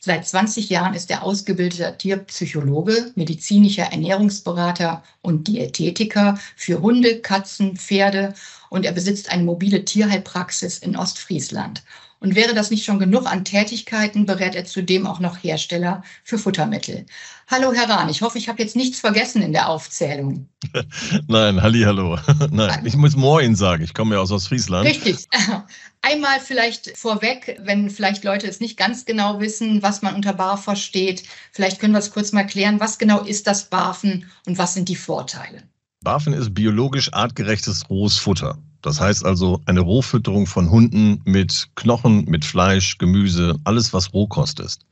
Seit 0.00 0.28
20 0.28 0.68
Jahren 0.68 0.94
ist 0.94 1.10
er 1.10 1.24
ausgebildeter 1.24 1.98
Tierpsychologe, 1.98 3.10
medizinischer 3.16 3.84
Ernährungsberater 3.84 5.02
und 5.22 5.48
Diätetiker 5.48 6.38
für 6.54 6.80
Hunde, 6.80 7.20
Katzen, 7.20 7.76
Pferde 7.76 8.34
und 8.70 8.84
er 8.84 8.92
besitzt 8.92 9.30
eine 9.30 9.44
mobile 9.44 9.84
Tierheilpraxis 9.84 10.78
in 10.78 10.96
Ostfriesland. 10.96 11.82
Und 12.20 12.34
wäre 12.34 12.52
das 12.52 12.72
nicht 12.72 12.84
schon 12.84 12.98
genug 12.98 13.26
an 13.26 13.44
Tätigkeiten, 13.44 14.26
berät 14.26 14.56
er 14.56 14.64
zudem 14.64 15.06
auch 15.06 15.20
noch 15.20 15.36
Hersteller 15.42 16.02
für 16.24 16.36
Futtermittel. 16.36 17.06
Hallo 17.46 17.72
Herr 17.72 17.88
Rahn, 17.88 18.08
ich 18.08 18.22
hoffe, 18.22 18.38
ich 18.38 18.48
habe 18.48 18.60
jetzt 18.60 18.74
nichts 18.74 18.98
vergessen 18.98 19.40
in 19.40 19.52
der 19.52 19.68
Aufzählung. 19.68 20.48
Nein, 21.28 21.62
halli, 21.62 21.82
hallo. 21.82 22.18
Nein, 22.50 22.84
ich 22.84 22.96
muss 22.96 23.14
Moin 23.14 23.54
sagen, 23.54 23.84
ich 23.84 23.94
komme 23.94 24.16
ja 24.16 24.20
aus 24.20 24.32
Ostfriesland. 24.32 24.88
Richtig. 24.88 25.26
Einmal 26.02 26.40
vielleicht 26.40 26.96
vorweg, 26.96 27.56
wenn 27.62 27.88
vielleicht 27.88 28.24
Leute 28.24 28.48
es 28.48 28.58
nicht 28.58 28.76
ganz 28.76 29.04
genau 29.04 29.40
wissen, 29.40 29.82
was 29.82 30.02
man 30.02 30.16
unter 30.16 30.32
Barf 30.32 30.64
versteht. 30.64 31.22
Vielleicht 31.52 31.80
können 31.80 31.92
wir 31.92 32.00
es 32.00 32.10
kurz 32.10 32.32
mal 32.32 32.46
klären. 32.46 32.80
Was 32.80 32.98
genau 32.98 33.20
ist 33.22 33.46
das 33.46 33.70
Barfen 33.70 34.28
und 34.44 34.58
was 34.58 34.74
sind 34.74 34.88
die 34.88 34.96
Vorteile? 34.96 35.62
Barfen 36.04 36.32
ist 36.32 36.54
biologisch 36.54 37.12
artgerechtes 37.12 37.90
rohes 37.90 38.18
Futter. 38.18 38.56
Das 38.82 39.00
heißt 39.00 39.24
also 39.24 39.60
eine 39.66 39.80
Rohfütterung 39.80 40.46
von 40.46 40.70
Hunden 40.70 41.20
mit 41.24 41.68
Knochen, 41.74 42.24
mit 42.26 42.44
Fleisch, 42.44 42.98
Gemüse, 42.98 43.56
alles 43.64 43.92
was 43.92 44.12
Rohkost 44.14 44.60
ist. 44.60 44.86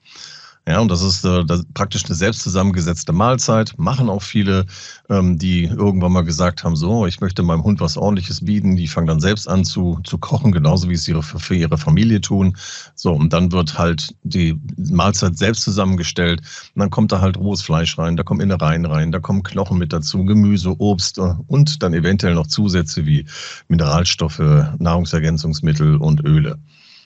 Ja, 0.68 0.80
und 0.80 0.90
das 0.90 1.00
ist, 1.00 1.25
äh, 1.25 1.44
das 1.44 1.64
praktisch 1.75 2.04
eine 2.06 2.16
selbst 2.16 2.42
zusammengesetzte 2.42 3.12
Mahlzeit. 3.12 3.75
Machen 3.78 4.08
auch 4.11 4.23
viele, 4.23 4.66
ähm, 5.08 5.38
die 5.38 5.64
irgendwann 5.64 6.11
mal 6.11 6.25
gesagt 6.25 6.64
haben, 6.64 6.75
so, 6.75 7.06
ich 7.06 7.20
möchte 7.20 7.44
meinem 7.44 7.62
Hund 7.62 7.80
was 7.80 7.96
Ordentliches 7.96 8.44
bieten. 8.44 8.75
Die 8.75 8.88
fangen 8.88 9.06
dann 9.06 9.20
selbst 9.20 9.49
an 9.49 9.64
zu, 9.64 10.00
zu 10.02 10.18
kochen, 10.18 10.50
genauso 10.50 10.88
wie 10.90 10.94
es 10.94 11.06
ihre, 11.06 11.23
für 11.23 11.54
ihre 11.54 11.78
Familie 11.78 12.20
tun. 12.20 12.56
So, 12.96 13.12
und 13.12 13.32
dann 13.32 13.52
wird 13.52 13.78
halt 13.78 14.16
die 14.25 14.61
Mahlzeit 14.76 15.38
selbst 15.38 15.62
zusammengestellt. 15.62 16.40
Und 16.75 16.80
dann 16.80 16.90
kommt 16.90 17.12
da 17.12 17.20
halt 17.20 17.37
rohes 17.37 17.62
Fleisch 17.62 17.96
rein, 17.96 18.16
da 18.16 18.25
kommen 18.25 18.40
Innereien 18.40 18.87
rein, 18.87 19.12
da 19.12 19.20
kommen 19.20 19.44
Knochen 19.44 19.78
mit 19.78 19.92
dazu, 19.92 20.25
Gemüse, 20.25 20.75
Obst 20.80 21.18
äh, 21.18 21.35
und 21.46 21.80
dann 21.85 21.94
eventuell 21.94 22.35
noch 22.35 22.49
Zusätze 22.49 23.06
wie 23.06 23.25
Mineralstoffe, 23.68 24.40
Nahrungsergänzungsmittel 24.80 25.94
und 25.96 26.25
Öle. 26.25 26.58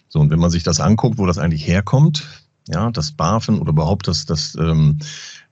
So, 0.09 0.19
und 0.19 0.31
wenn 0.31 0.40
man 0.40 0.50
sich 0.50 0.64
das 0.64 0.81
anguckt, 0.81 1.19
wo 1.19 1.26
das 1.26 1.38
eigentlich 1.38 1.67
herkommt, 1.67 2.25
ja, 2.69 2.90
das 2.90 3.12
Barfen 3.12 3.59
oder 3.59 3.71
überhaupt, 3.71 4.09
dass, 4.09 4.26
dass 4.26 4.55
ähm, 4.55 4.99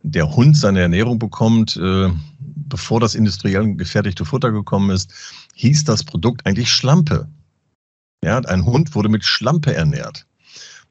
der 0.02 0.34
Hund 0.34 0.56
seine 0.56 0.80
Ernährung 0.80 1.18
bekommt, 1.18 1.76
äh, 1.76 2.10
bevor 2.38 3.00
das 3.00 3.14
industriell 3.14 3.74
gefertigte 3.74 4.24
Futter 4.24 4.52
gekommen 4.52 4.90
ist, 4.90 5.12
hieß 5.54 5.84
das 5.84 6.04
Produkt 6.04 6.46
eigentlich 6.46 6.70
Schlampe. 6.70 7.28
Ja, 8.22 8.38
ein 8.38 8.64
Hund 8.64 8.94
wurde 8.94 9.08
mit 9.08 9.24
Schlampe 9.24 9.74
ernährt. 9.74 10.26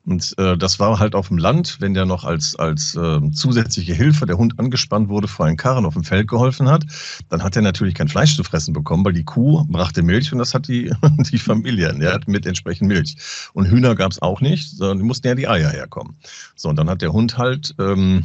Und 0.07 0.33
äh, 0.37 0.57
das 0.57 0.79
war 0.79 0.99
halt 0.99 1.15
auf 1.15 1.27
dem 1.27 1.37
Land, 1.37 1.77
wenn 1.81 1.93
der 1.93 2.05
noch 2.05 2.23
als, 2.23 2.55
als 2.55 2.95
äh, 2.95 3.19
zusätzliche 3.31 3.93
Hilfe 3.93 4.25
der 4.25 4.37
Hund 4.37 4.57
angespannt 4.57 5.09
wurde, 5.09 5.27
vor 5.27 5.45
einen 5.45 5.57
Karren 5.57 5.85
auf 5.85 5.95
dem 5.95 6.05
Feld 6.05 6.29
geholfen 6.29 6.69
hat, 6.69 6.85
dann 7.27 7.43
hat 7.43 7.57
er 7.57 7.61
natürlich 7.61 7.93
kein 7.93 8.07
Fleisch 8.07 8.37
zu 8.37 8.43
fressen 8.45 8.73
bekommen, 8.73 9.03
weil 9.03 9.11
die 9.11 9.25
Kuh 9.25 9.65
brachte 9.67 10.03
Milch 10.03 10.31
und 10.31 10.39
das 10.39 10.53
hat 10.53 10.69
die, 10.69 10.93
die 11.31 11.37
Familie 11.37 11.93
ja, 11.99 12.17
mit 12.25 12.45
entsprechend 12.45 12.87
Milch. 12.87 13.17
Und 13.51 13.69
Hühner 13.69 13.95
gab 13.95 14.13
es 14.13 14.21
auch 14.21 14.39
nicht, 14.39 14.69
sondern 14.69 15.05
mussten 15.05 15.27
ja 15.27 15.35
die 15.35 15.49
Eier 15.49 15.71
herkommen. 15.71 16.15
So, 16.55 16.69
und 16.69 16.77
dann 16.77 16.89
hat 16.89 17.01
der 17.01 17.11
Hund 17.11 17.37
halt 17.37 17.75
ähm, 17.77 18.23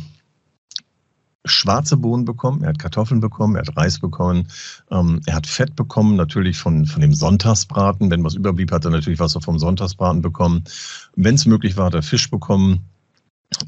schwarze 1.44 1.96
Bohnen 1.96 2.24
bekommen, 2.24 2.62
er 2.62 2.70
hat 2.70 2.78
Kartoffeln 2.78 3.20
bekommen, 3.20 3.56
er 3.56 3.62
hat 3.62 3.76
Reis 3.76 3.98
bekommen, 3.98 4.48
ähm, 4.90 5.20
er 5.26 5.34
hat 5.34 5.46
Fett 5.46 5.74
bekommen, 5.74 6.16
natürlich 6.16 6.58
von, 6.58 6.86
von 6.86 7.00
dem 7.00 7.14
Sonntagsbraten. 7.14 8.10
Wenn 8.10 8.24
was 8.24 8.34
überblieb, 8.34 8.70
hat 8.70 8.84
er 8.84 8.90
natürlich 8.90 9.18
was 9.18 9.36
vom 9.42 9.58
Sonntagsbraten 9.58 10.22
bekommen. 10.22 10.64
Wenn 11.16 11.34
es 11.34 11.46
möglich 11.46 11.76
war, 11.76 11.86
hat 11.86 11.94
er 11.94 12.02
Fisch 12.02 12.30
bekommen. 12.30 12.80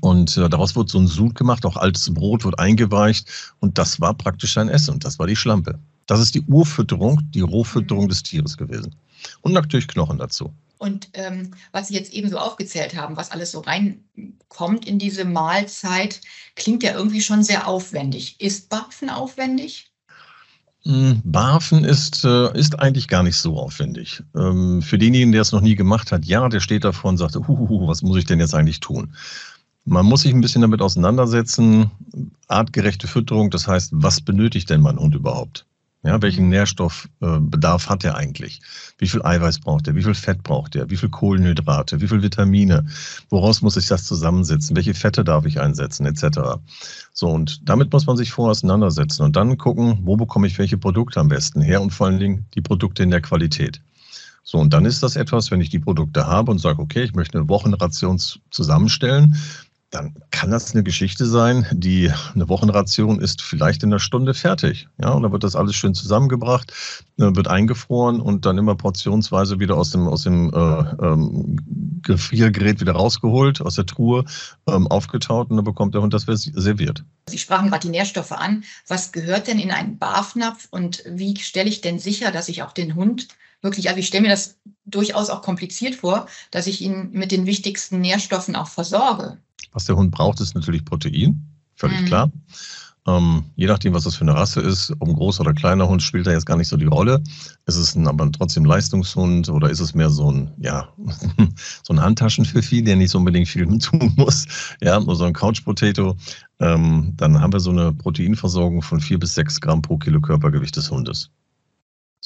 Und 0.00 0.36
äh, 0.36 0.48
daraus 0.48 0.76
wurde 0.76 0.90
so 0.90 0.98
ein 0.98 1.06
Sud 1.06 1.34
gemacht, 1.34 1.66
auch 1.66 1.76
altes 1.76 2.12
Brot 2.12 2.44
wird 2.44 2.58
eingeweicht 2.58 3.54
und 3.60 3.76
das 3.76 4.00
war 4.00 4.14
praktisch 4.14 4.54
sein 4.54 4.68
Essen 4.68 4.94
und 4.94 5.04
das 5.04 5.18
war 5.18 5.26
die 5.26 5.36
Schlampe. 5.36 5.78
Das 6.06 6.20
ist 6.20 6.34
die 6.34 6.42
Urfütterung, 6.42 7.20
die 7.32 7.42
Rohfütterung 7.42 8.08
des 8.08 8.22
Tieres 8.22 8.56
gewesen. 8.56 8.94
Und 9.42 9.52
natürlich 9.52 9.88
Knochen 9.88 10.18
dazu. 10.18 10.52
Und 10.78 11.08
ähm, 11.14 11.52
was 11.72 11.88
Sie 11.88 11.94
jetzt 11.94 12.12
eben 12.12 12.28
so 12.28 12.38
aufgezählt 12.38 12.96
haben, 12.96 13.16
was 13.16 13.30
alles 13.30 13.52
so 13.52 13.60
reinkommt 13.60 14.86
in 14.86 14.98
diese 14.98 15.24
Mahlzeit, 15.24 16.20
klingt 16.56 16.82
ja 16.82 16.94
irgendwie 16.94 17.20
schon 17.20 17.42
sehr 17.42 17.66
aufwendig. 17.66 18.40
Ist 18.40 18.68
Barfen 18.68 19.10
aufwendig? 19.10 19.92
Hm, 20.84 21.22
Barfen 21.24 21.84
ist, 21.84 22.24
äh, 22.24 22.56
ist 22.58 22.78
eigentlich 22.78 23.08
gar 23.08 23.22
nicht 23.22 23.36
so 23.36 23.56
aufwendig. 23.56 24.22
Ähm, 24.36 24.82
für 24.82 24.98
denjenigen, 24.98 25.32
der 25.32 25.42
es 25.42 25.52
noch 25.52 25.62
nie 25.62 25.76
gemacht 25.76 26.12
hat, 26.12 26.26
ja, 26.26 26.48
der 26.48 26.60
steht 26.60 26.84
davor 26.84 27.10
und 27.10 27.16
sagt, 27.16 27.36
Huhuhu, 27.36 27.88
was 27.88 28.02
muss 28.02 28.18
ich 28.18 28.26
denn 28.26 28.40
jetzt 28.40 28.54
eigentlich 28.54 28.80
tun? 28.80 29.14
Man 29.86 30.04
muss 30.06 30.22
sich 30.22 30.32
ein 30.32 30.40
bisschen 30.40 30.62
damit 30.62 30.82
auseinandersetzen. 30.82 31.90
Artgerechte 32.48 33.06
Fütterung, 33.06 33.50
das 33.50 33.66
heißt, 33.66 33.92
was 33.94 34.20
benötigt 34.20 34.68
denn 34.70 34.80
mein 34.80 34.98
Hund 34.98 35.14
überhaupt? 35.14 35.66
Ja, 36.04 36.20
welchen 36.20 36.50
Nährstoffbedarf 36.50 37.88
hat 37.88 38.04
er 38.04 38.14
eigentlich? 38.16 38.60
Wie 38.98 39.08
viel 39.08 39.22
Eiweiß 39.22 39.60
braucht 39.60 39.88
er? 39.88 39.94
Wie 39.94 40.02
viel 40.02 40.14
Fett 40.14 40.42
braucht 40.42 40.76
er? 40.76 40.90
Wie 40.90 40.98
viel 40.98 41.08
Kohlenhydrate? 41.08 42.02
Wie 42.02 42.08
viel 42.08 42.22
Vitamine? 42.22 42.86
Woraus 43.30 43.62
muss 43.62 43.78
ich 43.78 43.86
das 43.86 44.04
zusammensetzen? 44.04 44.76
Welche 44.76 44.92
Fette 44.92 45.24
darf 45.24 45.46
ich 45.46 45.60
einsetzen? 45.60 46.04
Etc. 46.04 46.26
So, 47.14 47.30
und 47.30 47.66
damit 47.66 47.90
muss 47.90 48.04
man 48.04 48.18
sich 48.18 48.32
vorher 48.32 48.50
auseinandersetzen 48.50 49.22
und 49.22 49.34
dann 49.34 49.56
gucken, 49.56 50.00
wo 50.02 50.16
bekomme 50.16 50.46
ich 50.46 50.58
welche 50.58 50.76
Produkte 50.76 51.20
am 51.20 51.28
besten 51.28 51.62
her 51.62 51.80
und 51.80 51.90
vor 51.90 52.08
allen 52.08 52.18
Dingen 52.18 52.44
die 52.54 52.60
Produkte 52.60 53.02
in 53.02 53.10
der 53.10 53.22
Qualität. 53.22 53.80
So, 54.46 54.58
und 54.58 54.74
dann 54.74 54.84
ist 54.84 55.02
das 55.02 55.16
etwas, 55.16 55.50
wenn 55.50 55.62
ich 55.62 55.70
die 55.70 55.78
Produkte 55.78 56.26
habe 56.26 56.50
und 56.50 56.58
sage, 56.58 56.82
okay, 56.82 57.02
ich 57.02 57.14
möchte 57.14 57.38
eine 57.38 57.48
Wochenration 57.48 58.20
zusammenstellen, 58.50 59.36
dann 59.94 60.14
kann 60.32 60.50
das 60.50 60.72
eine 60.72 60.82
Geschichte 60.82 61.24
sein, 61.24 61.66
die 61.70 62.10
eine 62.34 62.48
Wochenration 62.48 63.20
ist 63.20 63.40
vielleicht 63.42 63.82
in 63.84 63.92
einer 63.92 64.00
Stunde 64.00 64.34
fertig. 64.34 64.88
Ja, 65.00 65.10
und 65.10 65.22
dann 65.22 65.30
wird 65.30 65.44
das 65.44 65.54
alles 65.54 65.76
schön 65.76 65.94
zusammengebracht, 65.94 66.72
äh, 67.18 67.34
wird 67.34 67.46
eingefroren 67.46 68.20
und 68.20 68.44
dann 68.44 68.58
immer 68.58 68.74
portionsweise 68.74 69.60
wieder 69.60 69.76
aus 69.76 69.90
dem, 69.90 70.08
aus 70.08 70.22
dem 70.22 70.52
äh, 70.52 70.58
ähm, 70.58 72.00
Gefriergerät 72.02 72.80
wieder 72.80 72.92
rausgeholt, 72.92 73.60
aus 73.60 73.76
der 73.76 73.86
Truhe 73.86 74.24
ähm, 74.66 74.88
aufgetaut 74.88 75.50
und 75.50 75.56
dann 75.56 75.64
bekommt 75.64 75.94
der 75.94 76.02
Hund 76.02 76.12
das 76.12 76.24
serviert. 76.24 77.04
Sie 77.28 77.38
sprachen 77.38 77.70
gerade 77.70 77.86
die 77.86 77.92
Nährstoffe 77.92 78.32
an. 78.32 78.64
Was 78.88 79.12
gehört 79.12 79.46
denn 79.46 79.60
in 79.60 79.70
einen 79.70 79.98
Barfnapf 79.98 80.66
und 80.70 81.04
wie 81.08 81.36
stelle 81.38 81.68
ich 81.68 81.80
denn 81.80 82.00
sicher, 82.00 82.32
dass 82.32 82.48
ich 82.48 82.62
auch 82.62 82.72
den 82.72 82.96
Hund 82.96 83.28
wirklich, 83.64 83.88
also 83.88 83.98
ich 83.98 84.06
stelle 84.06 84.22
mir 84.22 84.28
das 84.28 84.58
durchaus 84.84 85.30
auch 85.30 85.42
kompliziert 85.42 85.96
vor, 85.96 86.26
dass 86.50 86.66
ich 86.66 86.80
ihn 86.80 87.10
mit 87.12 87.32
den 87.32 87.46
wichtigsten 87.46 88.00
Nährstoffen 88.00 88.54
auch 88.54 88.68
versorge. 88.68 89.38
Was 89.72 89.86
der 89.86 89.96
Hund 89.96 90.12
braucht, 90.12 90.40
ist 90.40 90.54
natürlich 90.54 90.84
Protein, 90.84 91.44
völlig 91.74 92.02
mhm. 92.02 92.06
klar. 92.06 92.32
Ähm, 93.06 93.44
je 93.56 93.66
nachdem, 93.66 93.92
was 93.92 94.04
das 94.04 94.16
für 94.16 94.22
eine 94.22 94.34
Rasse 94.34 94.60
ist, 94.62 94.90
ob 94.98 95.08
ein 95.08 95.14
großer 95.14 95.42
oder 95.42 95.52
kleiner 95.52 95.88
Hund, 95.88 96.02
spielt 96.02 96.26
da 96.26 96.32
jetzt 96.32 96.46
gar 96.46 96.56
nicht 96.56 96.68
so 96.68 96.76
die 96.78 96.86
Rolle. 96.86 97.22
Ist 97.66 97.76
es 97.76 97.94
ein, 97.94 98.06
aber 98.06 98.30
trotzdem 98.32 98.64
Leistungshund 98.64 99.48
oder 99.50 99.68
ist 99.68 99.80
es 99.80 99.94
mehr 99.94 100.08
so 100.08 100.30
ein, 100.30 100.50
ja, 100.58 100.88
so 101.82 101.92
ein 101.92 102.00
Handtaschenpfiffi, 102.00 102.82
der 102.82 102.96
nicht 102.96 103.10
so 103.10 103.18
unbedingt 103.18 103.48
viel 103.48 103.66
tun 103.78 104.14
muss, 104.16 104.46
ja, 104.80 104.98
nur 105.00 105.16
so 105.16 105.24
ein 105.24 105.34
Couch 105.34 105.64
Potato, 105.64 106.16
ähm, 106.60 107.12
dann 107.16 107.38
haben 107.40 107.52
wir 107.52 107.60
so 107.60 107.70
eine 107.70 107.92
Proteinversorgung 107.92 108.80
von 108.80 109.00
vier 109.00 109.18
bis 109.18 109.34
sechs 109.34 109.60
Gramm 109.60 109.82
pro 109.82 109.98
Kilo 109.98 110.20
Körpergewicht 110.20 110.76
des 110.76 110.90
Hundes. 110.90 111.30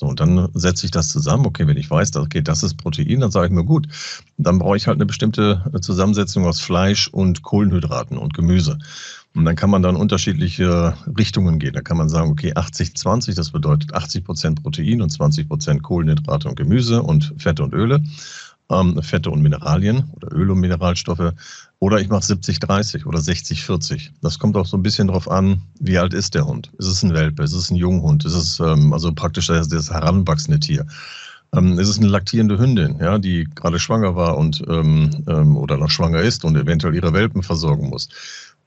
So, 0.00 0.06
und 0.06 0.20
dann 0.20 0.48
setze 0.54 0.86
ich 0.86 0.92
das 0.92 1.08
zusammen. 1.08 1.44
Okay, 1.44 1.66
wenn 1.66 1.76
ich 1.76 1.90
weiß, 1.90 2.14
okay, 2.14 2.40
das 2.40 2.62
ist 2.62 2.76
Protein, 2.76 3.18
dann 3.18 3.32
sage 3.32 3.48
ich 3.48 3.52
mir 3.52 3.64
gut, 3.64 3.88
dann 4.36 4.60
brauche 4.60 4.76
ich 4.76 4.86
halt 4.86 4.94
eine 4.94 5.06
bestimmte 5.06 5.64
Zusammensetzung 5.80 6.46
aus 6.46 6.60
Fleisch 6.60 7.08
und 7.08 7.42
Kohlenhydraten 7.42 8.16
und 8.16 8.32
Gemüse. 8.32 8.78
Und 9.34 9.44
dann 9.44 9.56
kann 9.56 9.70
man 9.70 9.82
dann 9.82 9.96
unterschiedliche 9.96 10.94
Richtungen 11.18 11.58
gehen. 11.58 11.72
Da 11.72 11.80
kann 11.80 11.96
man 11.96 12.08
sagen, 12.08 12.30
okay, 12.30 12.52
80-20, 12.52 13.34
das 13.34 13.50
bedeutet 13.50 13.92
80 13.92 14.22
Prozent 14.22 14.62
Protein 14.62 15.02
und 15.02 15.10
20 15.10 15.48
Prozent 15.48 15.82
Kohlenhydrate 15.82 16.48
und 16.48 16.54
Gemüse 16.54 17.02
und 17.02 17.34
Fette 17.36 17.64
und 17.64 17.74
Öle 17.74 18.00
ähm, 18.70 19.02
Fette 19.02 19.30
und 19.30 19.42
Mineralien 19.42 20.10
oder 20.14 20.32
Öl 20.32 20.50
und 20.50 20.60
Mineralstoffe. 20.60 21.32
Oder 21.80 22.00
ich 22.00 22.08
mache 22.08 22.24
70-30 22.24 23.06
oder 23.06 23.18
60-40. 23.20 24.10
Das 24.20 24.38
kommt 24.38 24.56
auch 24.56 24.66
so 24.66 24.76
ein 24.76 24.82
bisschen 24.82 25.08
darauf 25.08 25.30
an, 25.30 25.62
wie 25.78 25.98
alt 25.98 26.12
ist 26.12 26.34
der 26.34 26.46
Hund. 26.46 26.72
Ist 26.78 26.88
es 26.88 27.02
ein 27.02 27.14
Welpe? 27.14 27.42
Ist 27.42 27.52
es 27.52 27.70
ein 27.70 27.76
Junghund? 27.76 28.24
Ist 28.24 28.34
es 28.34 28.60
ähm, 28.60 28.92
also 28.92 29.12
praktisch 29.12 29.46
das, 29.46 29.68
das 29.68 29.90
heranwachsende 29.90 30.60
Tier? 30.60 30.86
Ähm, 31.54 31.78
ist 31.78 31.88
es 31.88 31.98
eine 31.98 32.08
laktierende 32.08 32.58
Hündin, 32.58 32.98
ja, 33.00 33.18
die 33.18 33.48
gerade 33.54 33.78
schwanger 33.78 34.16
war 34.16 34.36
und 34.36 34.62
ähm, 34.68 35.10
ähm, 35.28 35.56
oder 35.56 35.78
noch 35.78 35.88
schwanger 35.88 36.20
ist 36.20 36.44
und 36.44 36.56
eventuell 36.56 36.94
ihre 36.94 37.12
Welpen 37.14 37.42
versorgen 37.42 37.88
muss? 37.88 38.08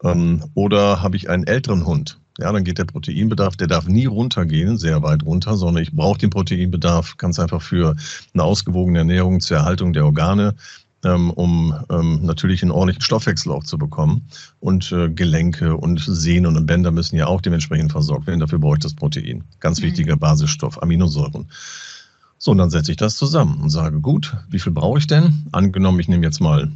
Ähm, 0.03 0.43
oder 0.55 1.01
habe 1.01 1.15
ich 1.15 1.29
einen 1.29 1.45
älteren 1.45 1.85
Hund? 1.85 2.20
Ja, 2.39 2.51
dann 2.51 2.63
geht 2.63 2.77
der 2.77 2.85
Proteinbedarf, 2.85 3.57
der 3.57 3.67
darf 3.67 3.87
nie 3.87 4.05
runtergehen, 4.05 4.77
sehr 4.77 5.03
weit 5.03 5.23
runter, 5.23 5.57
sondern 5.57 5.83
ich 5.83 5.91
brauche 5.91 6.17
den 6.17 6.29
Proteinbedarf 6.29 7.17
ganz 7.17 7.39
einfach 7.39 7.61
für 7.61 7.95
eine 8.33 8.43
ausgewogene 8.43 8.99
Ernährung 8.99 9.41
zur 9.41 9.57
Erhaltung 9.57 9.91
der 9.91 10.05
Organe, 10.05 10.55
ähm, 11.03 11.31
um 11.31 11.75
ähm, 11.89 12.21
natürlich 12.23 12.61
einen 12.61 12.71
ordentlichen 12.71 13.01
Stoffwechsel 13.01 13.51
auch 13.51 13.65
zu 13.65 13.77
bekommen. 13.77 14.27
Und 14.61 14.91
äh, 14.93 15.09
Gelenke 15.09 15.75
und 15.75 15.99
Sehnen 15.99 16.55
und 16.55 16.65
Bänder 16.65 16.91
müssen 16.91 17.17
ja 17.17 17.27
auch 17.27 17.41
dementsprechend 17.41 17.91
versorgt 17.91 18.27
werden. 18.27 18.39
Dafür 18.39 18.59
brauche 18.59 18.75
ich 18.75 18.83
das 18.83 18.93
Protein. 18.93 19.43
Ganz 19.59 19.81
mhm. 19.81 19.85
wichtiger 19.85 20.15
Basisstoff, 20.15 20.81
Aminosäuren. 20.81 21.49
So, 22.37 22.51
und 22.51 22.57
dann 22.59 22.69
setze 22.69 22.91
ich 22.91 22.97
das 22.97 23.17
zusammen 23.17 23.61
und 23.61 23.69
sage, 23.69 23.99
gut, 23.99 24.35
wie 24.49 24.59
viel 24.59 24.71
brauche 24.71 24.99
ich 24.99 25.07
denn? 25.07 25.47
Angenommen, 25.51 25.99
ich 25.99 26.07
nehme 26.07 26.25
jetzt 26.25 26.39
mal, 26.39 26.71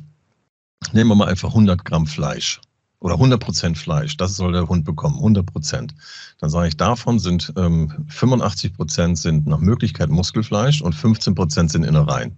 nehmen 0.91 1.09
wir 1.09 1.15
mal 1.15 1.29
einfach 1.29 1.50
100 1.50 1.85
Gramm 1.85 2.07
Fleisch 2.07 2.59
oder 2.99 3.15
100% 3.15 3.75
Fleisch, 3.75 4.17
das 4.17 4.35
soll 4.35 4.53
der 4.53 4.67
Hund 4.67 4.85
bekommen, 4.85 5.19
100%. 5.19 5.91
Dann 6.39 6.49
sage 6.49 6.69
ich, 6.69 6.77
davon 6.77 7.19
sind 7.19 7.53
ähm, 7.55 8.07
85% 8.09 9.15
sind 9.15 9.47
nach 9.47 9.59
Möglichkeit 9.59 10.09
Muskelfleisch 10.09 10.81
und 10.81 10.95
15% 10.95 11.69
sind 11.69 11.83
Innereien. 11.83 12.37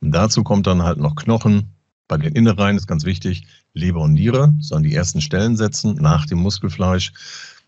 Und 0.00 0.12
dazu 0.12 0.42
kommt 0.42 0.66
dann 0.66 0.82
halt 0.82 0.98
noch 0.98 1.14
Knochen. 1.14 1.74
Bei 2.08 2.16
den 2.16 2.34
Innereien 2.34 2.76
ist 2.76 2.86
ganz 2.86 3.04
wichtig, 3.04 3.46
Leber 3.74 4.00
und 4.00 4.14
Niere 4.14 4.52
sollen 4.60 4.82
die 4.82 4.94
ersten 4.94 5.20
Stellen 5.20 5.56
setzen 5.56 5.94
nach 5.96 6.26
dem 6.26 6.38
Muskelfleisch. 6.38 7.12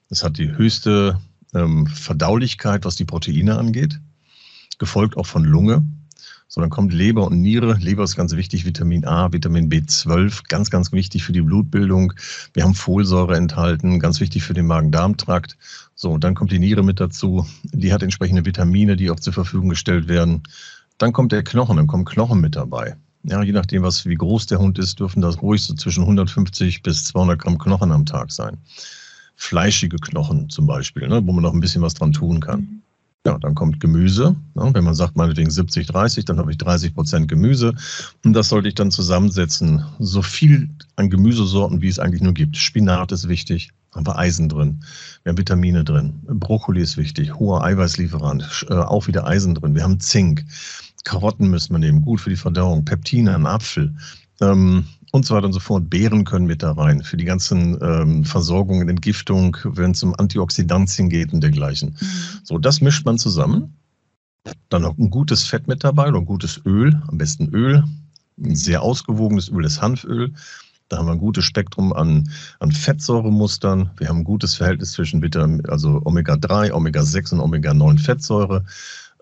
Es 0.08 0.24
hat 0.24 0.38
die 0.38 0.50
höchste 0.50 1.20
ähm, 1.54 1.86
Verdaulichkeit, 1.86 2.84
was 2.84 2.96
die 2.96 3.04
Proteine 3.04 3.58
angeht, 3.58 4.00
gefolgt 4.78 5.16
auch 5.16 5.26
von 5.26 5.44
Lunge. 5.44 5.84
So, 6.54 6.60
dann 6.60 6.68
kommt 6.68 6.92
Leber 6.92 7.28
und 7.28 7.40
Niere. 7.40 7.78
Leber 7.80 8.04
ist 8.04 8.14
ganz 8.14 8.36
wichtig, 8.36 8.66
Vitamin 8.66 9.06
A, 9.06 9.32
Vitamin 9.32 9.70
B12, 9.70 10.42
ganz, 10.48 10.68
ganz 10.68 10.92
wichtig 10.92 11.24
für 11.24 11.32
die 11.32 11.40
Blutbildung. 11.40 12.12
Wir 12.52 12.64
haben 12.64 12.74
Folsäure 12.74 13.38
enthalten, 13.38 13.98
ganz 13.98 14.20
wichtig 14.20 14.42
für 14.42 14.52
den 14.52 14.66
Magen-Darm-Trakt. 14.66 15.56
So, 15.94 16.10
und 16.10 16.24
dann 16.24 16.34
kommt 16.34 16.52
die 16.52 16.58
Niere 16.58 16.82
mit 16.82 17.00
dazu. 17.00 17.46
Die 17.62 17.90
hat 17.90 18.02
entsprechende 18.02 18.44
Vitamine, 18.44 18.96
die 18.96 19.08
auch 19.08 19.18
zur 19.18 19.32
Verfügung 19.32 19.70
gestellt 19.70 20.08
werden. 20.08 20.42
Dann 20.98 21.14
kommt 21.14 21.32
der 21.32 21.42
Knochen, 21.42 21.78
dann 21.78 21.86
kommen 21.86 22.04
Knochen 22.04 22.42
mit 22.42 22.54
dabei. 22.54 22.96
Ja, 23.22 23.42
je 23.42 23.52
nachdem, 23.52 23.82
was, 23.82 24.04
wie 24.04 24.16
groß 24.16 24.44
der 24.48 24.58
Hund 24.58 24.78
ist, 24.78 25.00
dürfen 25.00 25.22
das 25.22 25.40
ruhig 25.40 25.64
so 25.64 25.72
zwischen 25.72 26.02
150 26.02 26.82
bis 26.82 27.04
200 27.04 27.38
Gramm 27.38 27.56
Knochen 27.56 27.92
am 27.92 28.04
Tag 28.04 28.30
sein. 28.30 28.58
Fleischige 29.36 29.96
Knochen 29.96 30.50
zum 30.50 30.66
Beispiel, 30.66 31.08
ne, 31.08 31.26
wo 31.26 31.32
man 31.32 31.44
noch 31.44 31.54
ein 31.54 31.60
bisschen 31.60 31.80
was 31.80 31.94
dran 31.94 32.12
tun 32.12 32.40
kann. 32.40 32.81
Ja, 33.24 33.38
dann 33.38 33.54
kommt 33.54 33.78
Gemüse. 33.78 34.34
Ja, 34.56 34.74
wenn 34.74 34.82
man 34.82 34.96
sagt, 34.96 35.16
meinetwegen 35.16 35.50
70, 35.50 35.86
30, 35.86 36.24
dann 36.24 36.38
habe 36.38 36.50
ich 36.50 36.58
30 36.58 36.92
Prozent 36.92 37.28
Gemüse. 37.28 37.72
Und 38.24 38.32
das 38.32 38.48
sollte 38.48 38.68
ich 38.68 38.74
dann 38.74 38.90
zusammensetzen. 38.90 39.84
So 40.00 40.22
viel 40.22 40.68
an 40.96 41.08
Gemüsesorten, 41.08 41.80
wie 41.80 41.88
es 41.88 42.00
eigentlich 42.00 42.22
nur 42.22 42.34
gibt. 42.34 42.56
Spinat 42.56 43.12
ist 43.12 43.28
wichtig, 43.28 43.70
haben 43.94 44.06
wir 44.06 44.18
Eisen 44.18 44.48
drin. 44.48 44.82
Wir 45.22 45.30
haben 45.30 45.38
Vitamine 45.38 45.84
drin. 45.84 46.14
Brokkoli 46.26 46.80
ist 46.80 46.96
wichtig, 46.96 47.32
hoher 47.34 47.62
Eiweißlieferant, 47.62 48.66
äh, 48.70 48.74
auch 48.74 49.06
wieder 49.06 49.24
Eisen 49.24 49.54
drin. 49.54 49.76
Wir 49.76 49.84
haben 49.84 50.00
Zink. 50.00 50.44
Karotten 51.04 51.48
müssen 51.48 51.74
wir 51.74 51.78
nehmen, 51.78 52.02
gut 52.02 52.20
für 52.20 52.30
die 52.30 52.36
Verdauung. 52.36 52.84
Peptine, 52.84 53.36
ein 53.36 53.46
Apfel. 53.46 53.94
Ähm, 54.40 54.86
und 55.12 55.26
so 55.26 55.34
weiter 55.34 55.46
und 55.46 55.52
so 55.52 55.60
fort. 55.60 55.88
Beeren 55.88 56.24
können 56.24 56.46
mit 56.46 56.62
da 56.62 56.72
rein 56.72 57.02
für 57.02 57.16
die 57.16 57.24
ganzen 57.24 57.78
ähm, 57.82 58.24
Versorgungen, 58.24 58.88
Entgiftung, 58.88 59.56
wenn 59.64 59.92
es 59.92 60.02
um 60.02 60.14
Antioxidantien 60.18 61.08
geht 61.08 61.32
und 61.32 61.42
dergleichen. 61.42 61.90
Mhm. 61.90 62.06
So, 62.42 62.58
das 62.58 62.80
mischt 62.80 63.04
man 63.06 63.18
zusammen. 63.18 63.76
Dann 64.70 64.82
noch 64.82 64.98
ein 64.98 65.10
gutes 65.10 65.44
Fett 65.44 65.68
mit 65.68 65.84
dabei 65.84 66.08
oder 66.08 66.18
ein 66.18 66.24
gutes 66.24 66.60
Öl, 66.64 67.00
am 67.06 67.18
besten 67.18 67.48
Öl. 67.54 67.84
Ein 68.42 68.56
sehr 68.56 68.82
ausgewogenes 68.82 69.50
Öl 69.50 69.64
ist 69.64 69.80
Hanföl. 69.80 70.32
Da 70.88 70.98
haben 70.98 71.06
wir 71.06 71.12
ein 71.12 71.18
gutes 71.18 71.44
Spektrum 71.44 71.92
an, 71.92 72.28
an 72.60 72.72
Fettsäuremustern. 72.72 73.90
Wir 73.98 74.08
haben 74.08 74.18
ein 74.18 74.24
gutes 74.24 74.54
Verhältnis 74.56 74.92
zwischen 74.92 75.22
Vitamin, 75.22 75.64
also 75.66 76.00
Omega-3, 76.04 76.72
Omega-6 76.72 77.34
und 77.34 77.40
Omega-9 77.40 77.98
Fettsäure. 77.98 78.64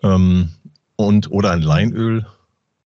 Ähm, 0.03 0.49
und, 0.95 1.31
oder 1.31 1.51
ein 1.51 1.61
Leinöl, 1.61 2.25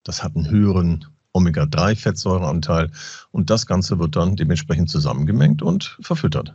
das 0.04 0.22
hat 0.22 0.36
einen 0.36 0.48
höheren 0.48 1.04
Omega-3-Fettsäureanteil. 1.34 2.90
Und 3.30 3.50
das 3.50 3.66
Ganze 3.66 3.98
wird 3.98 4.16
dann 4.16 4.36
dementsprechend 4.36 4.88
zusammengemengt 4.88 5.62
und 5.62 5.98
verfüttert 6.00 6.54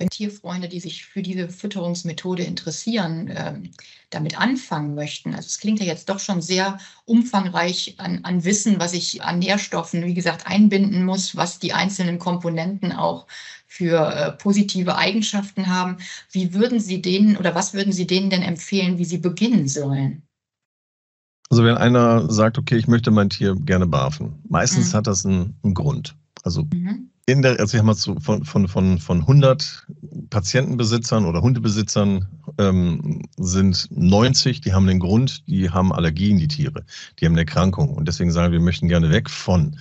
wenn 0.00 0.08
Tierfreunde, 0.08 0.66
die 0.66 0.80
sich 0.80 1.04
für 1.04 1.22
diese 1.22 1.50
Fütterungsmethode 1.50 2.42
interessieren, 2.42 3.28
äh, 3.28 3.54
damit 4.08 4.40
anfangen 4.40 4.94
möchten. 4.94 5.34
Also 5.34 5.46
es 5.46 5.58
klingt 5.58 5.78
ja 5.78 5.84
jetzt 5.84 6.08
doch 6.08 6.18
schon 6.18 6.40
sehr 6.40 6.78
umfangreich 7.04 7.96
an, 7.98 8.24
an, 8.24 8.44
Wissen, 8.44 8.80
was 8.80 8.94
ich 8.94 9.22
an 9.22 9.38
Nährstoffen, 9.38 10.04
wie 10.06 10.14
gesagt, 10.14 10.46
einbinden 10.46 11.04
muss, 11.04 11.36
was 11.36 11.58
die 11.58 11.74
einzelnen 11.74 12.18
Komponenten 12.18 12.92
auch 12.92 13.26
für 13.66 14.10
äh, 14.10 14.32
positive 14.32 14.96
Eigenschaften 14.96 15.66
haben. 15.66 15.98
Wie 16.32 16.54
würden 16.54 16.80
Sie 16.80 17.02
denen 17.02 17.36
oder 17.36 17.54
was 17.54 17.74
würden 17.74 17.92
Sie 17.92 18.06
denen 18.06 18.30
denn 18.30 18.42
empfehlen, 18.42 18.96
wie 18.96 19.04
sie 19.04 19.18
beginnen 19.18 19.68
sollen? 19.68 20.22
Also 21.50 21.64
wenn 21.64 21.76
einer 21.76 22.30
sagt, 22.30 22.58
okay, 22.58 22.76
ich 22.76 22.88
möchte 22.88 23.10
mein 23.10 23.28
Tier 23.28 23.54
gerne 23.56 23.86
barfen, 23.86 24.34
meistens 24.48 24.92
mhm. 24.92 24.96
hat 24.96 25.06
das 25.06 25.26
einen, 25.26 25.56
einen 25.62 25.74
Grund. 25.74 26.16
Also 26.42 26.62
mhm 26.62 27.10
in 27.30 27.42
der, 27.42 27.60
also 27.60 27.76
ich 27.76 27.82
mal 27.82 27.94
so 27.94 28.18
von, 28.18 28.44
von, 28.44 28.66
von, 28.68 28.98
von 28.98 29.20
100 29.20 29.86
Patientenbesitzern 30.30 31.24
oder 31.24 31.40
Hundebesitzern 31.40 32.26
ähm, 32.58 33.22
sind 33.36 33.88
90, 33.90 34.60
die 34.60 34.72
haben 34.72 34.86
den 34.86 34.98
Grund, 34.98 35.46
die 35.46 35.70
haben 35.70 35.92
Allergien, 35.92 36.38
die 36.38 36.48
Tiere, 36.48 36.84
die 37.18 37.26
haben 37.26 37.34
eine 37.34 37.42
Erkrankung. 37.42 37.90
Und 37.90 38.08
deswegen 38.08 38.32
sagen 38.32 38.52
wir, 38.52 38.58
wir 38.58 38.64
möchten 38.64 38.88
gerne 38.88 39.10
weg 39.10 39.30
von 39.30 39.76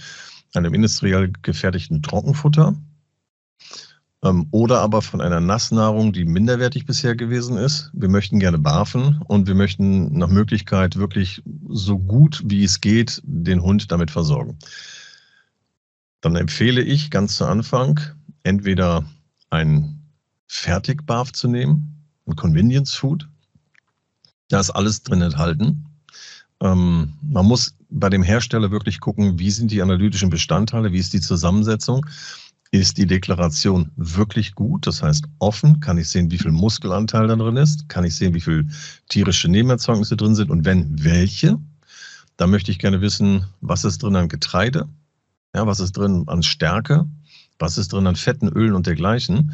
einem 0.54 0.74
industriell 0.74 1.32
gefertigten 1.42 2.02
Trockenfutter 2.04 2.76
oder 4.52 4.82
aber 4.82 5.02
von 5.02 5.22
einer 5.22 5.40
Nassnahrung, 5.40 6.12
die 6.12 6.26
minderwertig 6.26 6.86
bisher 6.86 7.16
gewesen 7.16 7.58
ist. 7.58 7.90
Wir 7.94 8.10
möchten 8.10 8.40
gerne 8.40 8.60
barfen 8.60 9.22
und 9.28 9.48
wir 9.48 9.56
möchten 9.56 10.18
nach 10.18 10.28
Möglichkeit 10.28 10.98
wirklich 10.98 11.42
so 11.70 11.98
gut 11.98 12.42
wie 12.46 12.66
es 12.66 12.82
geht 12.82 13.22
den 13.24 13.62
Hund 13.62 13.92
damit 13.92 14.12
versorgen 14.12 14.58
dann 16.22 16.36
empfehle 16.36 16.82
ich 16.82 17.12
ganz 17.12 17.38
zu 17.38 17.46
Anfang 17.46 18.00
entweder 18.44 19.06
ein 19.50 20.02
Fertigbarf 20.48 21.32
zu 21.32 21.48
nehmen, 21.48 22.06
ein 22.26 22.36
Convenience 22.36 22.96
Food. 22.96 23.28
Da 24.50 24.60
ist 24.60 24.72
alles 24.72 25.04
drin 25.04 25.22
enthalten. 25.22 25.86
Ähm, 26.62 27.14
man 27.22 27.46
muss 27.46 27.76
bei 27.90 28.10
dem 28.10 28.24
Hersteller 28.24 28.72
wirklich 28.72 29.00
gucken, 29.00 29.40
wie 29.40 29.52
sind 29.52 29.72
die 29.72 29.82
analytischen 29.82 30.30
Bestandteile, 30.30 30.92
wie 30.92 31.00
ist 31.00 31.14
die 31.14 31.22
Zusammensetzung. 31.22 32.06
Ist 32.72 32.98
die 32.98 33.08
Deklaration 33.08 33.92
wirklich 33.96 34.54
gut? 34.54 34.86
Das 34.86 35.02
heißt, 35.02 35.26
offen 35.40 35.80
kann 35.80 35.98
ich 35.98 36.08
sehen, 36.10 36.30
wie 36.30 36.38
viel 36.38 36.52
Muskelanteil 36.52 37.28
da 37.28 37.36
drin 37.36 37.58
ist, 37.58 37.90
kann 37.90 38.04
ich 38.04 38.16
sehen, 38.16 38.36
wie 38.36 38.42
viel 38.42 38.68
tierische 39.10 39.50
Nebenerzeugnisse 39.50 40.16
drin 40.16 40.36
sind 40.36 40.52
und 40.52 40.66
wenn 40.66 41.04
welche. 41.04 41.58
Da 42.38 42.46
möchte 42.46 42.72
ich 42.72 42.80
gerne 42.80 43.02
wissen, 43.02 43.46
was 43.60 43.86
ist 43.86 44.04
drin 44.04 44.16
an 44.16 44.30
Getreide, 44.30 44.88
ja, 45.56 45.66
was 45.66 45.80
ist 45.80 45.94
drin 45.94 46.26
an 46.28 46.44
Stärke? 46.44 47.08
Was 47.58 47.78
ist 47.78 47.92
drin 47.92 48.08
an 48.08 48.16
Fetten, 48.16 48.48
Ölen 48.48 48.76
und 48.76 48.88
dergleichen? 48.88 49.54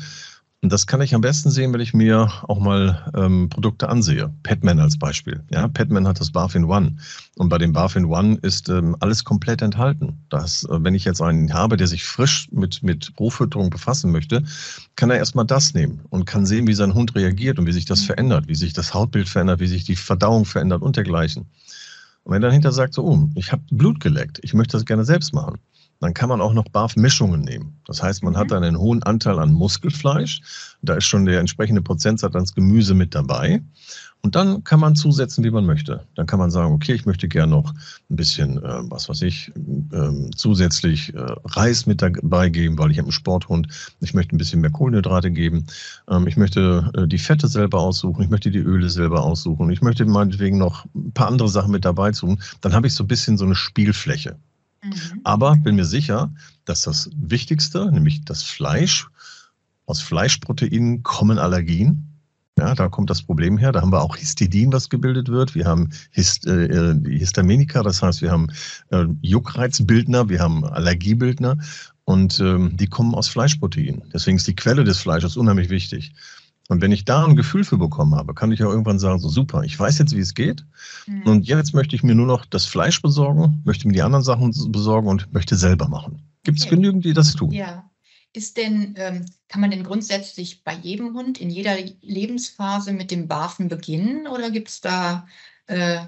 Und 0.65 0.71
das 0.71 0.87
kann 0.87 0.99
ich 0.99 1.13
am 1.13 1.21
besten 1.21 1.51
sehen, 1.51 1.71
wenn 1.73 1.79
ich 1.79 1.93
mir 1.93 2.27
auch 2.47 2.57
mal 2.57 3.11
ähm, 3.15 3.49
Produkte 3.49 3.87
ansehe. 3.87 4.33
Petman 4.41 4.79
als 4.79 4.97
Beispiel. 4.97 5.43
Ja, 5.51 5.67
Petman 5.67 6.07
hat 6.07 6.19
das 6.19 6.31
Barfin 6.31 6.63
One. 6.63 6.95
Und 7.37 7.49
bei 7.49 7.59
dem 7.59 7.71
Barfin 7.71 8.05
One 8.05 8.39
ist 8.41 8.67
ähm, 8.69 8.95
alles 8.99 9.23
komplett 9.23 9.61
enthalten. 9.61 10.25
Das, 10.29 10.63
äh, 10.63 10.83
wenn 10.83 10.95
ich 10.95 11.05
jetzt 11.05 11.21
einen 11.21 11.53
habe, 11.53 11.77
der 11.77 11.85
sich 11.85 12.03
frisch 12.03 12.47
mit, 12.51 12.81
mit 12.81 13.13
Rohfütterung 13.19 13.69
befassen 13.69 14.11
möchte, 14.11 14.41
kann 14.95 15.11
er 15.11 15.17
erstmal 15.17 15.45
das 15.45 15.75
nehmen 15.75 15.99
und 16.09 16.25
kann 16.25 16.47
sehen, 16.47 16.65
wie 16.65 16.73
sein 16.73 16.95
Hund 16.95 17.13
reagiert 17.13 17.59
und 17.59 17.67
wie 17.67 17.71
sich 17.71 17.85
das 17.85 18.01
mhm. 18.01 18.05
verändert, 18.05 18.47
wie 18.47 18.55
sich 18.55 18.73
das 18.73 18.91
Hautbild 18.91 19.29
verändert, 19.29 19.59
wie 19.59 19.67
sich 19.67 19.83
die 19.83 19.95
Verdauung 19.95 20.45
verändert 20.45 20.81
und 20.81 20.95
dergleichen. 20.95 21.45
Und 22.23 22.33
wenn 22.33 22.41
er 22.41 22.49
dahinter 22.49 22.71
sagt, 22.71 22.95
so, 22.95 23.05
oh, 23.05 23.29
ich 23.35 23.51
habe 23.51 23.61
Blut 23.69 23.99
geleckt, 23.99 24.39
ich 24.41 24.55
möchte 24.55 24.77
das 24.77 24.85
gerne 24.85 25.05
selbst 25.05 25.31
machen, 25.31 25.59
dann 25.99 26.13
kann 26.13 26.29
man 26.29 26.41
auch 26.41 26.53
noch 26.53 26.65
BAF-Mischungen 26.69 27.41
nehmen. 27.41 27.79
Das 27.85 28.01
heißt, 28.01 28.23
man 28.23 28.33
mhm. 28.33 28.37
hat 28.37 28.51
dann 28.51 28.63
einen 28.63 28.77
hohen 28.77 29.03
Anteil 29.03 29.39
an 29.39 29.53
Muskelfleisch. 29.53 30.41
Da 30.81 30.95
ist 30.95 31.05
schon 31.05 31.25
der 31.25 31.39
entsprechende 31.39 31.81
Prozentsatz 31.81 32.35
ans 32.35 32.53
Gemüse 32.53 32.93
mit 32.93 33.15
dabei. 33.15 33.61
Und 34.25 34.33
dann 34.35 34.63
kann 34.63 34.79
man 34.79 34.95
zusetzen, 34.95 35.43
wie 35.43 35.51
man 35.51 35.67
möchte. 35.67 36.03
Dann 36.15 36.25
kann 36.25 36.39
man 36.39 36.49
sagen, 36.49 36.73
okay, 36.73 36.93
ich 36.93 37.05
möchte 37.05 37.27
gerne 37.27 37.51
noch 37.51 37.71
ein 38.09 38.15
bisschen, 38.15 38.57
äh, 38.57 38.81
was 38.89 39.07
weiß 39.07 39.21
ich, 39.21 39.51
äh, 39.91 40.31
zusätzlich 40.35 41.13
äh, 41.13 41.19
Reis 41.45 41.85
mit 41.85 42.01
dabei 42.01 42.49
geben, 42.49 42.79
weil 42.79 42.89
ich 42.89 42.97
habe 42.97 43.05
einen 43.05 43.11
Sporthund. 43.11 43.67
Ich 44.01 44.15
möchte 44.15 44.35
ein 44.35 44.39
bisschen 44.39 44.61
mehr 44.61 44.71
Kohlenhydrate 44.71 45.29
geben. 45.29 45.67
Ähm, 46.09 46.25
ich 46.25 46.37
möchte 46.37 46.91
äh, 46.95 47.07
die 47.07 47.19
Fette 47.19 47.47
selber 47.47 47.79
aussuchen. 47.81 48.23
Ich 48.23 48.29
möchte 48.31 48.49
die 48.49 48.57
Öle 48.57 48.89
selber 48.89 49.23
aussuchen. 49.23 49.69
Ich 49.69 49.83
möchte 49.83 50.03
meinetwegen 50.05 50.57
noch 50.57 50.85
ein 50.95 51.11
paar 51.11 51.27
andere 51.27 51.49
Sachen 51.49 51.71
mit 51.71 51.85
dabei 51.85 52.09
tun. 52.09 52.41
Dann 52.61 52.73
habe 52.73 52.87
ich 52.87 52.95
so 52.95 53.03
ein 53.03 53.07
bisschen 53.07 53.37
so 53.37 53.45
eine 53.45 53.53
Spielfläche. 53.53 54.37
Mhm. 54.85 55.21
Aber 55.23 55.55
bin 55.55 55.75
mir 55.75 55.85
sicher, 55.85 56.33
dass 56.65 56.81
das 56.81 57.09
Wichtigste, 57.15 57.91
nämlich 57.91 58.25
das 58.25 58.43
Fleisch, 58.43 59.07
aus 59.85 60.01
Fleischproteinen 60.01 61.03
kommen 61.03 61.37
Allergien. 61.37 62.11
Ja, 62.57 62.73
da 62.73 62.87
kommt 62.87 63.09
das 63.09 63.21
Problem 63.21 63.57
her. 63.57 63.71
Da 63.71 63.81
haben 63.81 63.91
wir 63.91 64.01
auch 64.01 64.15
Histidin, 64.15 64.71
was 64.71 64.89
gebildet 64.89 65.27
wird. 65.27 65.55
Wir 65.55 65.65
haben 65.65 65.89
Hist 66.11 66.47
äh, 66.47 66.95
Histaminika, 67.03 67.83
das 67.83 68.01
heißt, 68.01 68.21
wir 68.21 68.31
haben 68.31 68.47
äh, 68.91 69.05
Juckreizbildner, 69.21 70.29
wir 70.29 70.39
haben 70.39 70.63
Allergiebildner 70.63 71.57
und 72.05 72.39
ähm, 72.39 72.77
die 72.77 72.87
kommen 72.87 73.13
aus 73.13 73.27
Fleischproteinen. 73.27 74.03
Deswegen 74.13 74.37
ist 74.37 74.47
die 74.47 74.55
Quelle 74.55 74.85
des 74.85 74.99
Fleisches 74.99 75.35
unheimlich 75.35 75.69
wichtig. 75.69 76.13
Und 76.67 76.81
wenn 76.81 76.91
ich 76.91 77.05
da 77.05 77.25
ein 77.25 77.35
Gefühl 77.35 77.63
für 77.63 77.77
bekommen 77.77 78.15
habe, 78.15 78.33
kann 78.33 78.51
ich 78.51 78.59
ja 78.59 78.65
irgendwann 78.65 78.97
sagen, 78.97 79.19
so 79.19 79.29
super, 79.29 79.63
ich 79.63 79.79
weiß 79.79 79.99
jetzt, 79.99 80.15
wie 80.15 80.19
es 80.19 80.33
geht. 80.33 80.65
Mhm. 81.05 81.23
Und 81.23 81.47
jetzt 81.47 81.73
möchte 81.73 81.95
ich 81.95 82.03
mir 82.03 82.15
nur 82.15 82.25
noch 82.25 82.45
das 82.45 82.65
Fleisch 82.65 83.01
besorgen, 83.01 83.61
möchte 83.65 83.87
mir 83.87 83.93
die 83.93 84.01
anderen 84.01 84.23
Sachen 84.23 84.51
besorgen 84.71 85.07
und 85.07 85.31
möchte 85.31 85.55
selber 85.55 85.87
machen. 85.87 86.21
Gibt 86.43 86.57
es 86.57 86.65
okay. 86.65 86.75
genügend, 86.75 87.05
die 87.05 87.13
das 87.13 87.33
tun? 87.33 87.51
Ja. 87.51 87.89
Ist 88.33 88.57
denn, 88.57 88.95
ähm, 88.97 89.25
kann 89.47 89.61
man 89.61 89.71
denn 89.71 89.83
grundsätzlich 89.83 90.63
bei 90.63 90.73
jedem 90.73 91.13
Hund 91.13 91.39
in 91.39 91.49
jeder 91.49 91.77
Lebensphase 92.01 92.91
mit 92.91 93.09
dem 93.09 93.29
Barfen 93.29 93.69
beginnen 93.69 94.27
oder 94.27 94.51
gibt 94.51 94.67
es 94.67 94.81
da 94.81 95.25
äh, 95.67 95.99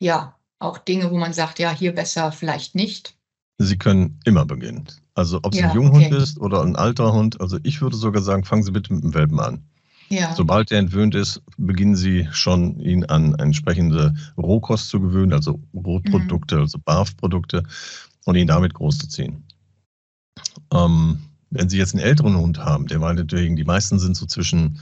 ja 0.00 0.34
auch 0.58 0.78
Dinge, 0.78 1.10
wo 1.10 1.16
man 1.16 1.32
sagt, 1.32 1.58
ja, 1.60 1.70
hier 1.70 1.94
besser, 1.94 2.32
vielleicht 2.32 2.74
nicht? 2.74 3.14
Sie 3.58 3.78
können 3.78 4.18
immer 4.24 4.44
beginnen. 4.44 4.86
Also 5.14 5.38
ob 5.42 5.54
es 5.54 5.60
ja, 5.60 5.70
ein 5.70 5.76
Junghund 5.76 6.06
okay. 6.06 6.16
ist 6.16 6.38
oder 6.40 6.62
ein 6.62 6.76
alter 6.76 7.12
Hund. 7.12 7.40
Also 7.40 7.58
ich 7.62 7.80
würde 7.80 7.96
sogar 7.96 8.22
sagen, 8.22 8.44
fangen 8.44 8.62
Sie 8.62 8.72
bitte 8.72 8.92
mit 8.92 9.04
dem 9.04 9.14
Welpen 9.14 9.38
an. 9.38 9.64
Ja. 10.08 10.34
Sobald 10.34 10.70
er 10.70 10.78
entwöhnt 10.78 11.14
ist, 11.14 11.42
beginnen 11.56 11.96
Sie 11.96 12.28
schon, 12.30 12.78
ihn 12.80 13.04
an 13.04 13.34
entsprechende 13.34 14.14
Rohkost 14.36 14.88
zu 14.88 15.00
gewöhnen, 15.00 15.32
also 15.32 15.60
Rohprodukte, 15.74 16.56
mhm. 16.56 16.60
also 16.62 16.78
BAF-Produkte, 16.84 17.64
und 18.24 18.36
ihn 18.36 18.46
damit 18.46 18.74
großzuziehen. 18.74 19.44
Ähm, 20.72 21.18
wenn 21.50 21.68
Sie 21.68 21.78
jetzt 21.78 21.94
einen 21.94 22.04
älteren 22.04 22.36
Hund 22.36 22.58
haben, 22.58 22.86
der 22.86 22.98
meinetwegen, 22.98 23.56
die 23.56 23.64
meisten 23.64 23.98
sind 23.98 24.16
so 24.16 24.26
zwischen, 24.26 24.80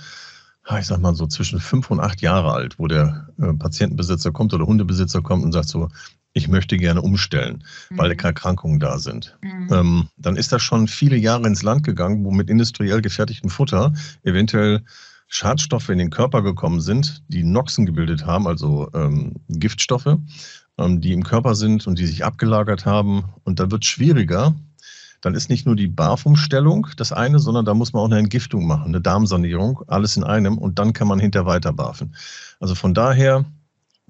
ich 0.78 0.86
sag 0.86 1.00
mal 1.00 1.14
so 1.14 1.26
zwischen 1.26 1.60
fünf 1.60 1.90
und 1.90 2.00
acht 2.00 2.20
Jahre 2.20 2.52
alt, 2.52 2.78
wo 2.78 2.86
der 2.86 3.28
äh, 3.38 3.52
Patientenbesitzer 3.52 4.32
kommt 4.32 4.52
oder 4.54 4.66
Hundebesitzer 4.66 5.22
kommt 5.22 5.44
und 5.44 5.52
sagt 5.52 5.68
so, 5.68 5.88
ich 6.32 6.48
möchte 6.48 6.76
gerne 6.76 7.00
umstellen, 7.00 7.64
mhm. 7.90 7.98
weil 7.98 8.10
Erkrankungen 8.10 8.80
da 8.80 8.98
sind. 8.98 9.36
Mhm. 9.40 9.68
Ähm, 9.70 10.08
dann 10.16 10.36
ist 10.36 10.52
das 10.52 10.62
schon 10.62 10.88
viele 10.88 11.16
Jahre 11.16 11.46
ins 11.46 11.62
Land 11.62 11.84
gegangen, 11.84 12.24
wo 12.24 12.30
mit 12.30 12.50
industriell 12.50 13.00
gefertigtem 13.00 13.50
Futter 13.50 13.92
eventuell 14.22 14.82
Schadstoffe 15.34 15.88
in 15.88 15.98
den 15.98 16.10
Körper 16.10 16.42
gekommen 16.42 16.80
sind, 16.80 17.24
die 17.26 17.42
Noxen 17.42 17.86
gebildet 17.86 18.24
haben, 18.24 18.46
also 18.46 18.88
ähm, 18.94 19.32
Giftstoffe, 19.48 20.16
ähm, 20.78 21.00
die 21.00 21.12
im 21.12 21.24
Körper 21.24 21.56
sind 21.56 21.88
und 21.88 21.98
die 21.98 22.06
sich 22.06 22.24
abgelagert 22.24 22.86
haben. 22.86 23.24
Und 23.42 23.58
da 23.58 23.68
wird 23.68 23.82
es 23.82 23.90
schwieriger. 23.90 24.54
Dann 25.22 25.34
ist 25.34 25.50
nicht 25.50 25.66
nur 25.66 25.74
die 25.74 25.88
Barfumstellung 25.88 26.86
das 26.96 27.10
eine, 27.10 27.40
sondern 27.40 27.64
da 27.64 27.74
muss 27.74 27.92
man 27.92 28.02
auch 28.02 28.06
eine 28.06 28.18
Entgiftung 28.18 28.68
machen, 28.68 28.86
eine 28.86 29.00
Darmsanierung, 29.00 29.82
alles 29.88 30.16
in 30.16 30.22
einem 30.22 30.56
und 30.56 30.78
dann 30.78 30.92
kann 30.92 31.08
man 31.08 31.18
hinter 31.18 31.46
weiter 31.46 31.72
barfen. 31.72 32.14
Also 32.60 32.76
von 32.76 32.94
daher, 32.94 33.44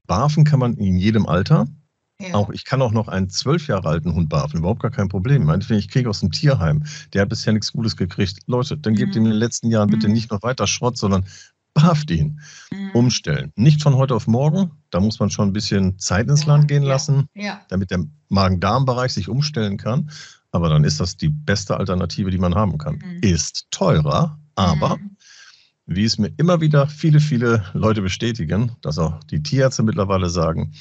barfen 0.06 0.44
kann 0.44 0.58
man 0.58 0.74
in 0.74 0.98
jedem 0.98 1.24
Alter. 1.24 1.66
Ja. 2.20 2.35
Auch 2.35 2.50
ich 2.50 2.64
kann 2.64 2.81
auch 2.81 2.92
noch 2.92 3.09
einen 3.09 3.29
zwölf 3.29 3.66
Jahre 3.66 3.88
alten 3.88 4.14
Hund 4.14 4.29
barfen, 4.29 4.59
überhaupt 4.59 4.83
gar 4.83 4.90
kein 4.90 5.09
Problem. 5.09 5.44
Meinetwegen, 5.44 5.81
ich 5.81 5.88
kriege 5.88 6.09
aus 6.09 6.20
dem 6.20 6.31
Tierheim, 6.31 6.85
der 7.12 7.22
hat 7.22 7.29
bisher 7.29 7.53
nichts 7.53 7.72
Gutes 7.72 7.96
gekriegt. 7.96 8.38
Leute, 8.46 8.77
dann 8.79 8.94
gebt 8.94 9.14
mhm. 9.14 9.22
ihm 9.22 9.24
in 9.27 9.31
den 9.33 9.40
letzten 9.40 9.68
Jahren 9.68 9.90
bitte 9.90 10.07
mhm. 10.07 10.14
nicht 10.14 10.31
noch 10.31 10.42
weiter 10.42 10.66
Schrott, 10.66 10.96
sondern 10.96 11.27
barft 11.74 12.11
ihn. 12.11 12.40
Mhm. 12.70 12.90
Umstellen. 12.92 13.53
Nicht 13.57 13.83
von 13.83 13.96
heute 13.96 14.14
auf 14.14 14.27
morgen. 14.27 14.70
Da 14.90 15.00
muss 15.00 15.18
man 15.18 15.29
schon 15.29 15.48
ein 15.48 15.53
bisschen 15.53 15.98
Zeit 15.98 16.29
ins 16.29 16.42
ja. 16.42 16.48
Land 16.48 16.68
gehen 16.68 16.85
lassen, 16.85 17.29
ja. 17.35 17.61
damit 17.68 17.90
der 17.90 18.05
Magen-Darm-Bereich 18.29 19.12
sich 19.12 19.29
umstellen 19.29 19.77
kann. 19.77 20.11
Aber 20.53 20.68
dann 20.68 20.85
ist 20.85 21.00
das 21.00 21.16
die 21.16 21.29
beste 21.29 21.77
Alternative, 21.77 22.31
die 22.31 22.38
man 22.38 22.55
haben 22.55 22.79
kann. 22.79 23.03
Mhm. 23.05 23.18
Ist 23.22 23.66
teurer, 23.72 24.38
aber 24.55 24.98
mhm. 24.98 25.16
wie 25.87 26.05
es 26.05 26.16
mir 26.16 26.33
immer 26.37 26.61
wieder 26.61 26.87
viele, 26.87 27.18
viele 27.18 27.64
Leute 27.74 28.03
bestätigen, 28.03 28.70
dass 28.81 28.98
auch 28.98 29.22
die 29.24 29.42
Tierärzte 29.42 29.83
mittlerweile 29.83 30.31
sagen, 30.31 30.72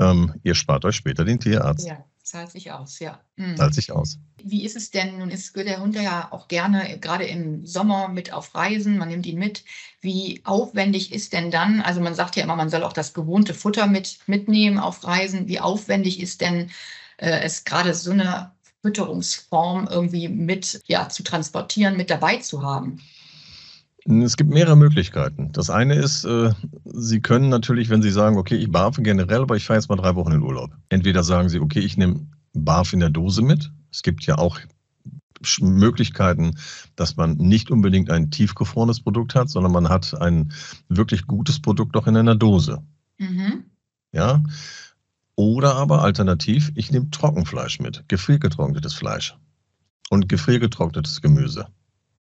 ähm, 0.00 0.34
ihr 0.42 0.54
spart 0.54 0.84
euch 0.84 0.96
später 0.96 1.24
den 1.24 1.38
Tierarzt. 1.38 1.86
Ja, 1.86 2.04
Zahlt 2.30 2.52
sich 2.52 2.70
aus, 2.70 3.00
ja. 3.00 3.20
Mhm. 3.34 3.56
Zahlt 3.56 3.74
sich 3.74 3.90
aus. 3.90 4.18
Wie 4.40 4.64
ist 4.64 4.76
es 4.76 4.92
denn? 4.92 5.18
Nun 5.18 5.30
ist 5.30 5.56
der 5.56 5.80
Hund 5.80 5.96
ja 5.96 6.28
auch 6.30 6.46
gerne, 6.46 6.96
gerade 7.00 7.24
im 7.24 7.66
Sommer, 7.66 8.06
mit 8.06 8.32
auf 8.32 8.54
Reisen. 8.54 8.98
Man 8.98 9.08
nimmt 9.08 9.26
ihn 9.26 9.36
mit. 9.36 9.64
Wie 10.00 10.40
aufwendig 10.44 11.12
ist 11.12 11.32
denn 11.32 11.50
dann? 11.50 11.80
Also 11.80 12.00
man 12.00 12.14
sagt 12.14 12.36
ja 12.36 12.44
immer, 12.44 12.54
man 12.54 12.70
soll 12.70 12.84
auch 12.84 12.92
das 12.92 13.14
gewohnte 13.14 13.52
Futter 13.52 13.88
mit, 13.88 14.20
mitnehmen 14.26 14.78
auf 14.78 15.04
Reisen. 15.04 15.48
Wie 15.48 15.58
aufwendig 15.58 16.20
ist 16.20 16.40
denn 16.40 16.70
äh, 17.16 17.40
es 17.40 17.64
gerade 17.64 17.94
so 17.94 18.12
eine 18.12 18.52
Fütterungsform 18.82 19.88
irgendwie 19.90 20.28
mit 20.28 20.80
ja, 20.86 21.08
zu 21.08 21.24
transportieren, 21.24 21.96
mit 21.96 22.10
dabei 22.10 22.36
zu 22.36 22.62
haben? 22.62 23.00
Es 24.06 24.36
gibt 24.36 24.50
mehrere 24.50 24.76
Möglichkeiten. 24.76 25.52
Das 25.52 25.68
eine 25.68 25.94
ist, 25.94 26.24
äh, 26.24 26.52
Sie 26.84 27.20
können 27.20 27.48
natürlich, 27.48 27.90
wenn 27.90 28.02
Sie 28.02 28.10
sagen, 28.10 28.38
okay, 28.38 28.56
ich 28.56 28.70
barfe 28.70 29.02
generell, 29.02 29.42
aber 29.42 29.56
ich 29.56 29.64
fahre 29.66 29.78
jetzt 29.78 29.88
mal 29.88 29.96
drei 29.96 30.14
Wochen 30.14 30.32
in 30.32 30.42
Urlaub. 30.42 30.70
Entweder 30.88 31.22
sagen 31.22 31.48
Sie, 31.48 31.60
okay, 31.60 31.80
ich 31.80 31.96
nehme 31.96 32.26
Barf 32.54 32.92
in 32.92 33.00
der 33.00 33.10
Dose 33.10 33.42
mit. 33.42 33.70
Es 33.92 34.02
gibt 34.02 34.24
ja 34.24 34.38
auch 34.38 34.58
Möglichkeiten, 35.60 36.56
dass 36.96 37.16
man 37.16 37.36
nicht 37.36 37.70
unbedingt 37.70 38.10
ein 38.10 38.30
tiefgefrorenes 38.30 39.00
Produkt 39.00 39.34
hat, 39.34 39.48
sondern 39.48 39.72
man 39.72 39.88
hat 39.88 40.20
ein 40.20 40.52
wirklich 40.88 41.26
gutes 41.26 41.60
Produkt 41.60 41.96
auch 41.96 42.06
in 42.06 42.16
einer 42.16 42.36
Dose. 42.36 42.82
Mhm. 43.18 43.64
Ja. 44.12 44.42
Oder 45.36 45.76
aber 45.76 46.02
alternativ, 46.02 46.72
ich 46.74 46.90
nehme 46.90 47.10
Trockenfleisch 47.10 47.80
mit, 47.80 48.04
gefriergetrocknetes 48.08 48.92
Fleisch 48.94 49.36
und 50.10 50.28
gefriergetrocknetes 50.28 51.22
Gemüse. 51.22 51.66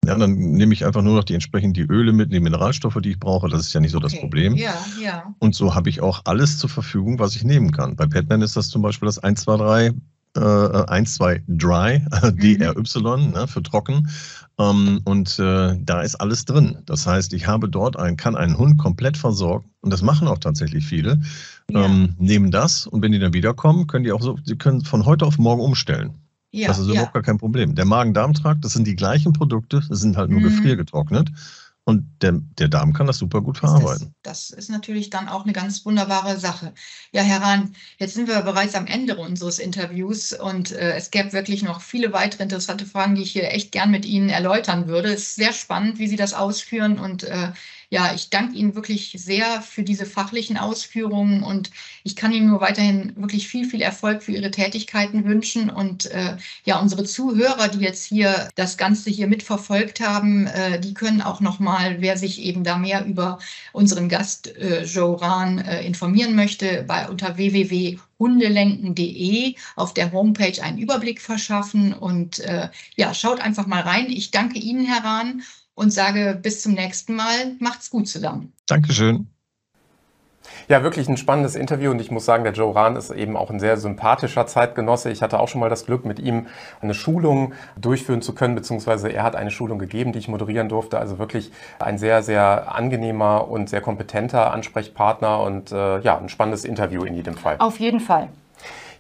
Ja, 0.07 0.17
dann 0.17 0.35
nehme 0.35 0.73
ich 0.73 0.87
einfach 0.87 1.03
nur 1.03 1.15
noch 1.15 1.25
die 1.25 1.35
entsprechend 1.35 1.77
die 1.77 1.83
Öle 1.83 2.13
mit, 2.13 2.33
die 2.33 2.41
Mineralstoffe, 2.41 2.99
die 3.03 3.11
ich 3.11 3.21
brauche. 3.21 3.49
Das 3.49 3.61
ist 3.61 3.73
ja 3.75 3.81
nicht 3.81 3.93
so 3.93 3.99
okay. 3.99 4.09
das 4.11 4.19
Problem. 4.19 4.57
Ja, 4.57 4.75
ja. 5.01 5.35
Und 5.39 5.55
so 5.55 5.75
habe 5.75 5.91
ich 5.91 6.01
auch 6.01 6.23
alles 6.25 6.59
zur 6.59 6.71
Verfügung, 6.71 7.19
was 7.19 7.37
ich 7.37 7.45
nehmen 7.45 7.71
kann. 7.71 7.97
Bei 7.97 8.07
Petman 8.07 8.41
ist 8.41 8.57
das 8.57 8.69
zum 8.69 8.81
Beispiel 8.81 9.07
das 9.07 9.19
123 9.19 9.95
äh, 10.37 10.41
1, 10.41 11.15
2 11.15 11.43
Dry, 11.49 12.03
DRY, 12.33 12.75
mhm. 13.27 13.31
ne, 13.33 13.47
für 13.47 13.63
trocken. 13.63 14.09
Ähm, 14.59 15.01
und 15.05 15.39
äh, 15.39 15.77
da 15.81 16.03
ist 16.03 16.17
alles 16.17 16.45
drin. 16.45 16.79
Das 16.87 17.07
heißt, 17.07 17.33
ich 17.33 17.47
habe 17.47 17.69
dort 17.69 17.99
einen, 17.99 18.17
kann 18.17 18.37
einen 18.37 18.57
Hund 18.57 18.79
komplett 18.79 19.17
versorgen 19.17 19.71
und 19.81 19.93
das 19.93 20.03
machen 20.03 20.29
auch 20.29 20.39
tatsächlich 20.39 20.85
viele. 20.85 21.21
Ja. 21.71 21.85
Ähm, 21.85 22.15
nehmen 22.19 22.51
das 22.51 22.87
und 22.87 23.03
wenn 23.03 23.13
die 23.13 23.19
dann 23.19 23.33
wiederkommen, 23.33 23.87
können 23.87 24.05
die 24.05 24.13
auch 24.13 24.23
so, 24.23 24.39
sie 24.45 24.57
können 24.57 24.85
von 24.85 25.05
heute 25.05 25.27
auf 25.27 25.39
morgen 25.39 25.63
umstellen. 25.63 26.15
Ja, 26.51 26.69
das 26.69 26.79
ist 26.79 26.87
ja. 26.87 26.93
überhaupt 26.93 27.15
gar 27.15 27.23
kein 27.23 27.39
Problem. 27.39 27.75
Der 27.75 27.85
Magen-Darm-Trakt, 27.85 28.65
das 28.65 28.73
sind 28.73 28.87
die 28.87 28.97
gleichen 28.97 29.33
Produkte, 29.33 29.83
das 29.89 30.01
sind 30.01 30.17
halt 30.17 30.31
nur 30.31 30.41
mhm. 30.41 30.45
gefriergetrocknet. 30.45 31.31
Und 31.85 32.23
der, 32.23 32.33
der 32.59 32.69
Darm 32.69 32.93
kann 32.93 33.07
das 33.07 33.19
super 33.19 33.41
gut 33.41 33.59
verarbeiten. 33.59 34.15
Das, 34.23 34.49
das, 34.49 34.59
ist 34.59 34.71
natürlich 34.71 35.11
dann 35.11 35.29
auch 35.29 35.45
eine 35.45 35.53
ganz 35.53 35.85
wunderbare 35.85 36.39
Sache. 36.39 36.73
Ja, 37.11 37.23
Herr 37.23 37.41
Rahn, 37.41 37.75
jetzt 37.99 38.15
sind 38.15 38.29
wir 38.29 38.43
bereits 38.43 38.75
am 38.75 38.87
Ende 38.87 39.17
unseres 39.17 39.59
Interviews 39.59 40.33
und 40.33 40.73
äh, 40.73 40.93
es 40.93 41.11
gäbe 41.11 41.33
wirklich 41.33 41.63
noch 41.63 41.81
viele 41.81 42.13
weitere 42.13 42.43
interessante 42.43 42.85
Fragen, 42.85 43.15
die 43.15 43.23
ich 43.23 43.33
hier 43.33 43.51
echt 43.51 43.73
gern 43.73 43.91
mit 43.91 44.05
Ihnen 44.05 44.29
erläutern 44.29 44.89
würde. 44.89 45.09
Es 45.09 45.23
ist 45.23 45.37
sehr 45.37 45.53
spannend, 45.53 45.99
wie 45.99 46.07
Sie 46.07 46.17
das 46.17 46.35
ausführen 46.35 46.99
und 46.99 47.25
äh, 47.25 47.53
ja, 47.91 48.15
ich 48.15 48.31
danke 48.31 48.55
Ihnen 48.55 48.77
wirklich 48.77 49.17
sehr 49.19 49.63
für 49.63 49.83
diese 49.83 50.07
fachlichen 50.07 50.57
Ausführungen 50.57 51.43
und 51.43 51.73
ich 52.05 52.15
kann 52.15 52.31
Ihnen 52.33 52.47
nur 52.47 52.61
weiterhin 52.61 53.17
wirklich 53.17 53.49
viel, 53.49 53.69
viel 53.69 53.83
Erfolg 53.83 54.23
für 54.23 54.31
Ihre 54.31 54.53
Tätigkeiten 54.53 55.25
wünschen. 55.25 55.71
Und 55.71 56.07
äh, 56.07 56.37
ja, 56.65 56.79
unsere 56.79 57.03
Zuhörer, 57.03 57.67
die 57.67 57.81
jetzt 57.81 58.05
hier 58.05 58.49
das 58.55 58.77
Ganze 58.77 59.11
hier 59.11 59.27
mitverfolgt 59.27 59.99
haben, 60.01 60.47
äh, 60.47 60.79
die 60.79 60.95
können 60.95 61.21
auch 61.21 61.41
nochmal, 61.41 62.01
wer 62.01 62.17
sich 62.17 62.41
eben 62.41 62.63
da 62.63 62.79
mehr 62.79 63.05
über 63.05 63.41
unseren 63.73 64.09
Gast 64.09 64.57
äh, 64.57 64.85
Joe 64.85 65.21
Rahn 65.21 65.59
äh, 65.59 65.85
informieren 65.85 66.37
möchte, 66.37 66.85
bei 66.87 67.09
unter 67.09 67.37
www.hundelenken.de 67.37 69.57
auf 69.75 69.95
der 69.95 70.13
Homepage 70.13 70.63
einen 70.63 70.79
Überblick 70.79 71.21
verschaffen 71.21 71.93
und 71.93 72.39
äh, 72.39 72.69
ja, 72.95 73.15
schaut 73.15 73.41
einfach 73.41 73.67
mal 73.67 73.83
rein. 73.83 74.07
Ich 74.11 74.31
danke 74.31 74.61
Ihnen, 74.61 74.87
Herr 74.87 75.03
Rahn, 75.03 75.43
und 75.81 75.91
sage 75.91 76.39
bis 76.41 76.63
zum 76.63 76.75
nächsten 76.75 77.17
Mal. 77.17 77.57
Macht's 77.59 77.89
gut 77.89 78.07
zusammen. 78.07 78.53
Dankeschön. 78.67 79.29
Ja, 80.69 80.83
wirklich 80.83 81.09
ein 81.09 81.17
spannendes 81.17 81.55
Interview 81.55 81.91
und 81.91 82.01
ich 82.01 82.11
muss 82.11 82.27
sagen, 82.27 82.45
der 82.45 82.53
Joe 82.53 82.75
Rahn 82.75 82.97
ist 82.97 83.11
eben 83.11 83.35
auch 83.35 83.51
ein 83.51 83.59
sehr 83.59 83.79
sympathischer 83.79 84.47
Zeitgenosse. 84.47 85.11
Ich 85.11 85.23
hatte 85.23 85.41
auch 85.41 85.49
schon 85.49 85.61
mal 85.61 85.71
das 85.71 85.87
Glück, 85.87 86.05
mit 86.05 86.19
ihm 86.19 86.49
eine 86.83 86.93
Schulung 86.93 87.55
durchführen 87.81 88.21
zu 88.21 88.35
können, 88.35 88.55
beziehungsweise 88.55 89.09
er 89.09 89.23
hat 89.23 89.37
eine 89.37 89.51
Schulung 89.51 89.79
gegeben, 89.79 90.13
die 90.13 90.19
ich 90.19 90.29
moderieren 90.29 90.69
durfte. 90.69 90.99
Also 90.99 91.19
wirklich 91.19 91.51
ein 91.79 91.97
sehr, 91.97 92.23
sehr 92.23 92.75
angenehmer 92.75 93.49
und 93.49 93.71
sehr 93.71 93.81
kompetenter 93.81 94.53
Ansprechpartner 94.53 95.41
und 95.41 95.73
äh, 95.73 96.01
ja, 96.01 96.19
ein 96.19 96.29
spannendes 96.29 96.65
Interview 96.65 97.05
in 97.05 97.15
jedem 97.15 97.37
Fall. 97.37 97.57
Auf 97.59 97.81
jeden 97.81 98.01
Fall. 98.01 98.29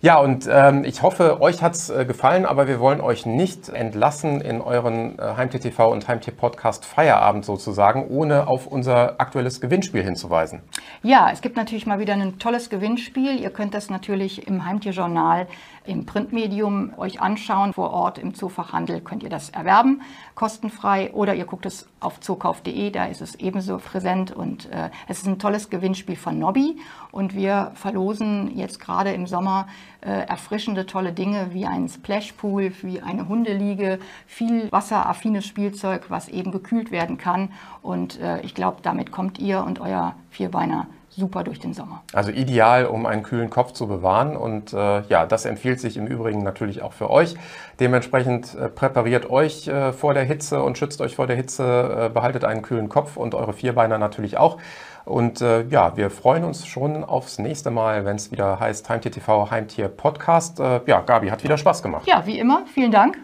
Ja, 0.02 0.18
und 0.18 0.48
ähm, 0.50 0.84
ich 0.84 1.02
hoffe, 1.02 1.42
euch 1.42 1.62
hat's 1.62 1.90
äh, 1.90 2.06
gefallen, 2.06 2.46
aber 2.46 2.66
wir 2.66 2.80
wollen 2.80 3.02
euch 3.02 3.26
nicht 3.26 3.68
entlassen 3.68 4.40
in 4.40 4.62
euren 4.62 5.18
äh, 5.18 5.36
Heimtier-TV 5.36 5.92
und 5.92 6.08
Heimtier-Podcast 6.08 6.86
Feierabend 6.86 7.44
sozusagen, 7.44 8.08
ohne 8.08 8.46
auf 8.46 8.66
unser 8.66 9.20
aktuelles 9.20 9.60
Gewinnspiel 9.60 10.02
hinzuweisen. 10.02 10.62
Ja, 11.02 11.28
es 11.30 11.42
gibt 11.42 11.56
natürlich 11.58 11.84
mal 11.84 11.98
wieder 11.98 12.14
ein 12.14 12.38
tolles 12.38 12.70
Gewinnspiel. 12.70 13.38
Ihr 13.38 13.50
könnt 13.50 13.74
das 13.74 13.90
natürlich 13.90 14.46
im 14.46 14.64
Heimtierjournal 14.64 15.46
im 15.84 16.06
Printmedium 16.06 16.92
euch 16.96 17.20
anschauen. 17.20 17.72
Vor 17.72 17.90
Ort 17.90 18.18
im 18.18 18.34
Zoofachhandel 18.34 19.00
könnt 19.00 19.22
ihr 19.22 19.30
das 19.30 19.50
erwerben, 19.50 20.02
kostenfrei. 20.34 21.12
Oder 21.12 21.34
ihr 21.34 21.44
guckt 21.44 21.66
es 21.66 21.86
auf 22.00 22.20
zookauf.de, 22.20 22.90
da 22.90 23.06
ist 23.06 23.20
es 23.20 23.34
ebenso 23.36 23.78
präsent. 23.78 24.30
Und 24.32 24.70
äh, 24.70 24.90
es 25.08 25.18
ist 25.18 25.26
ein 25.26 25.38
tolles 25.38 25.70
Gewinnspiel 25.70 26.16
von 26.16 26.38
Nobby. 26.38 26.78
Und 27.10 27.34
wir 27.34 27.72
verlosen 27.74 28.56
jetzt 28.56 28.80
gerade 28.80 29.12
im 29.12 29.26
Sommer 29.26 29.68
äh, 30.00 30.26
erfrischende, 30.26 30.86
tolle 30.86 31.12
Dinge 31.12 31.52
wie 31.52 31.66
ein 31.66 31.88
Splashpool, 31.88 32.72
wie 32.82 33.00
eine 33.00 33.28
Hundeliege, 33.28 33.98
viel 34.26 34.70
wasseraffines 34.70 35.46
Spielzeug, 35.46 36.06
was 36.08 36.28
eben 36.28 36.52
gekühlt 36.52 36.90
werden 36.90 37.18
kann. 37.18 37.50
Und 37.82 38.20
äh, 38.20 38.40
ich 38.42 38.54
glaube, 38.54 38.78
damit 38.82 39.12
kommt 39.12 39.38
ihr 39.38 39.64
und 39.64 39.80
euer 39.80 40.14
Vierbeiner 40.30 40.86
super 41.10 41.44
durch 41.44 41.58
den 41.58 41.74
Sommer. 41.74 42.02
Also 42.12 42.30
ideal, 42.30 42.86
um 42.86 43.06
einen 43.06 43.22
kühlen 43.22 43.50
Kopf 43.50 43.72
zu 43.72 43.86
bewahren. 43.86 44.36
Und 44.36 44.72
äh, 44.72 45.02
ja, 45.02 45.26
das 45.26 45.44
empfiehlt 45.44 45.80
sich 45.80 45.96
im 45.96 46.06
Übrigen 46.06 46.42
natürlich 46.42 46.82
auch 46.82 46.92
für 46.92 47.10
euch. 47.10 47.34
Dementsprechend 47.78 48.54
äh, 48.54 48.68
präpariert 48.68 49.28
euch 49.28 49.68
äh, 49.68 49.92
vor 49.92 50.14
der 50.14 50.24
Hitze 50.24 50.62
und 50.62 50.78
schützt 50.78 51.00
euch 51.00 51.16
vor 51.16 51.26
der 51.26 51.36
Hitze, 51.36 52.06
äh, 52.06 52.08
behaltet 52.08 52.44
einen 52.44 52.62
kühlen 52.62 52.88
Kopf 52.88 53.16
und 53.16 53.34
eure 53.34 53.52
Vierbeiner 53.52 53.98
natürlich 53.98 54.38
auch. 54.38 54.58
Und 55.04 55.40
äh, 55.40 55.64
ja, 55.64 55.96
wir 55.96 56.10
freuen 56.10 56.44
uns 56.44 56.66
schon 56.66 57.04
aufs 57.04 57.38
nächste 57.38 57.70
Mal, 57.70 58.04
wenn 58.04 58.16
es 58.16 58.30
wieder 58.30 58.60
heißt 58.60 58.88
Heimtier 58.88 59.10
TV, 59.10 59.50
Heimtier 59.50 59.88
Podcast. 59.88 60.60
Äh, 60.60 60.80
ja, 60.86 61.00
Gabi 61.00 61.28
hat 61.28 61.42
wieder 61.42 61.58
Spaß 61.58 61.82
gemacht. 61.82 62.06
Ja, 62.06 62.24
wie 62.26 62.38
immer. 62.38 62.64
Vielen 62.72 62.92
Dank. 62.92 63.18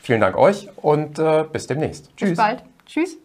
Vielen 0.00 0.20
Dank 0.20 0.38
euch 0.38 0.68
und 0.76 1.20
bis 1.52 1.66
demnächst. 1.66 2.16
Tschüss. 2.16 2.30
Bis 2.30 2.38
bald. 2.38 2.64
Tschüss. 2.86 3.18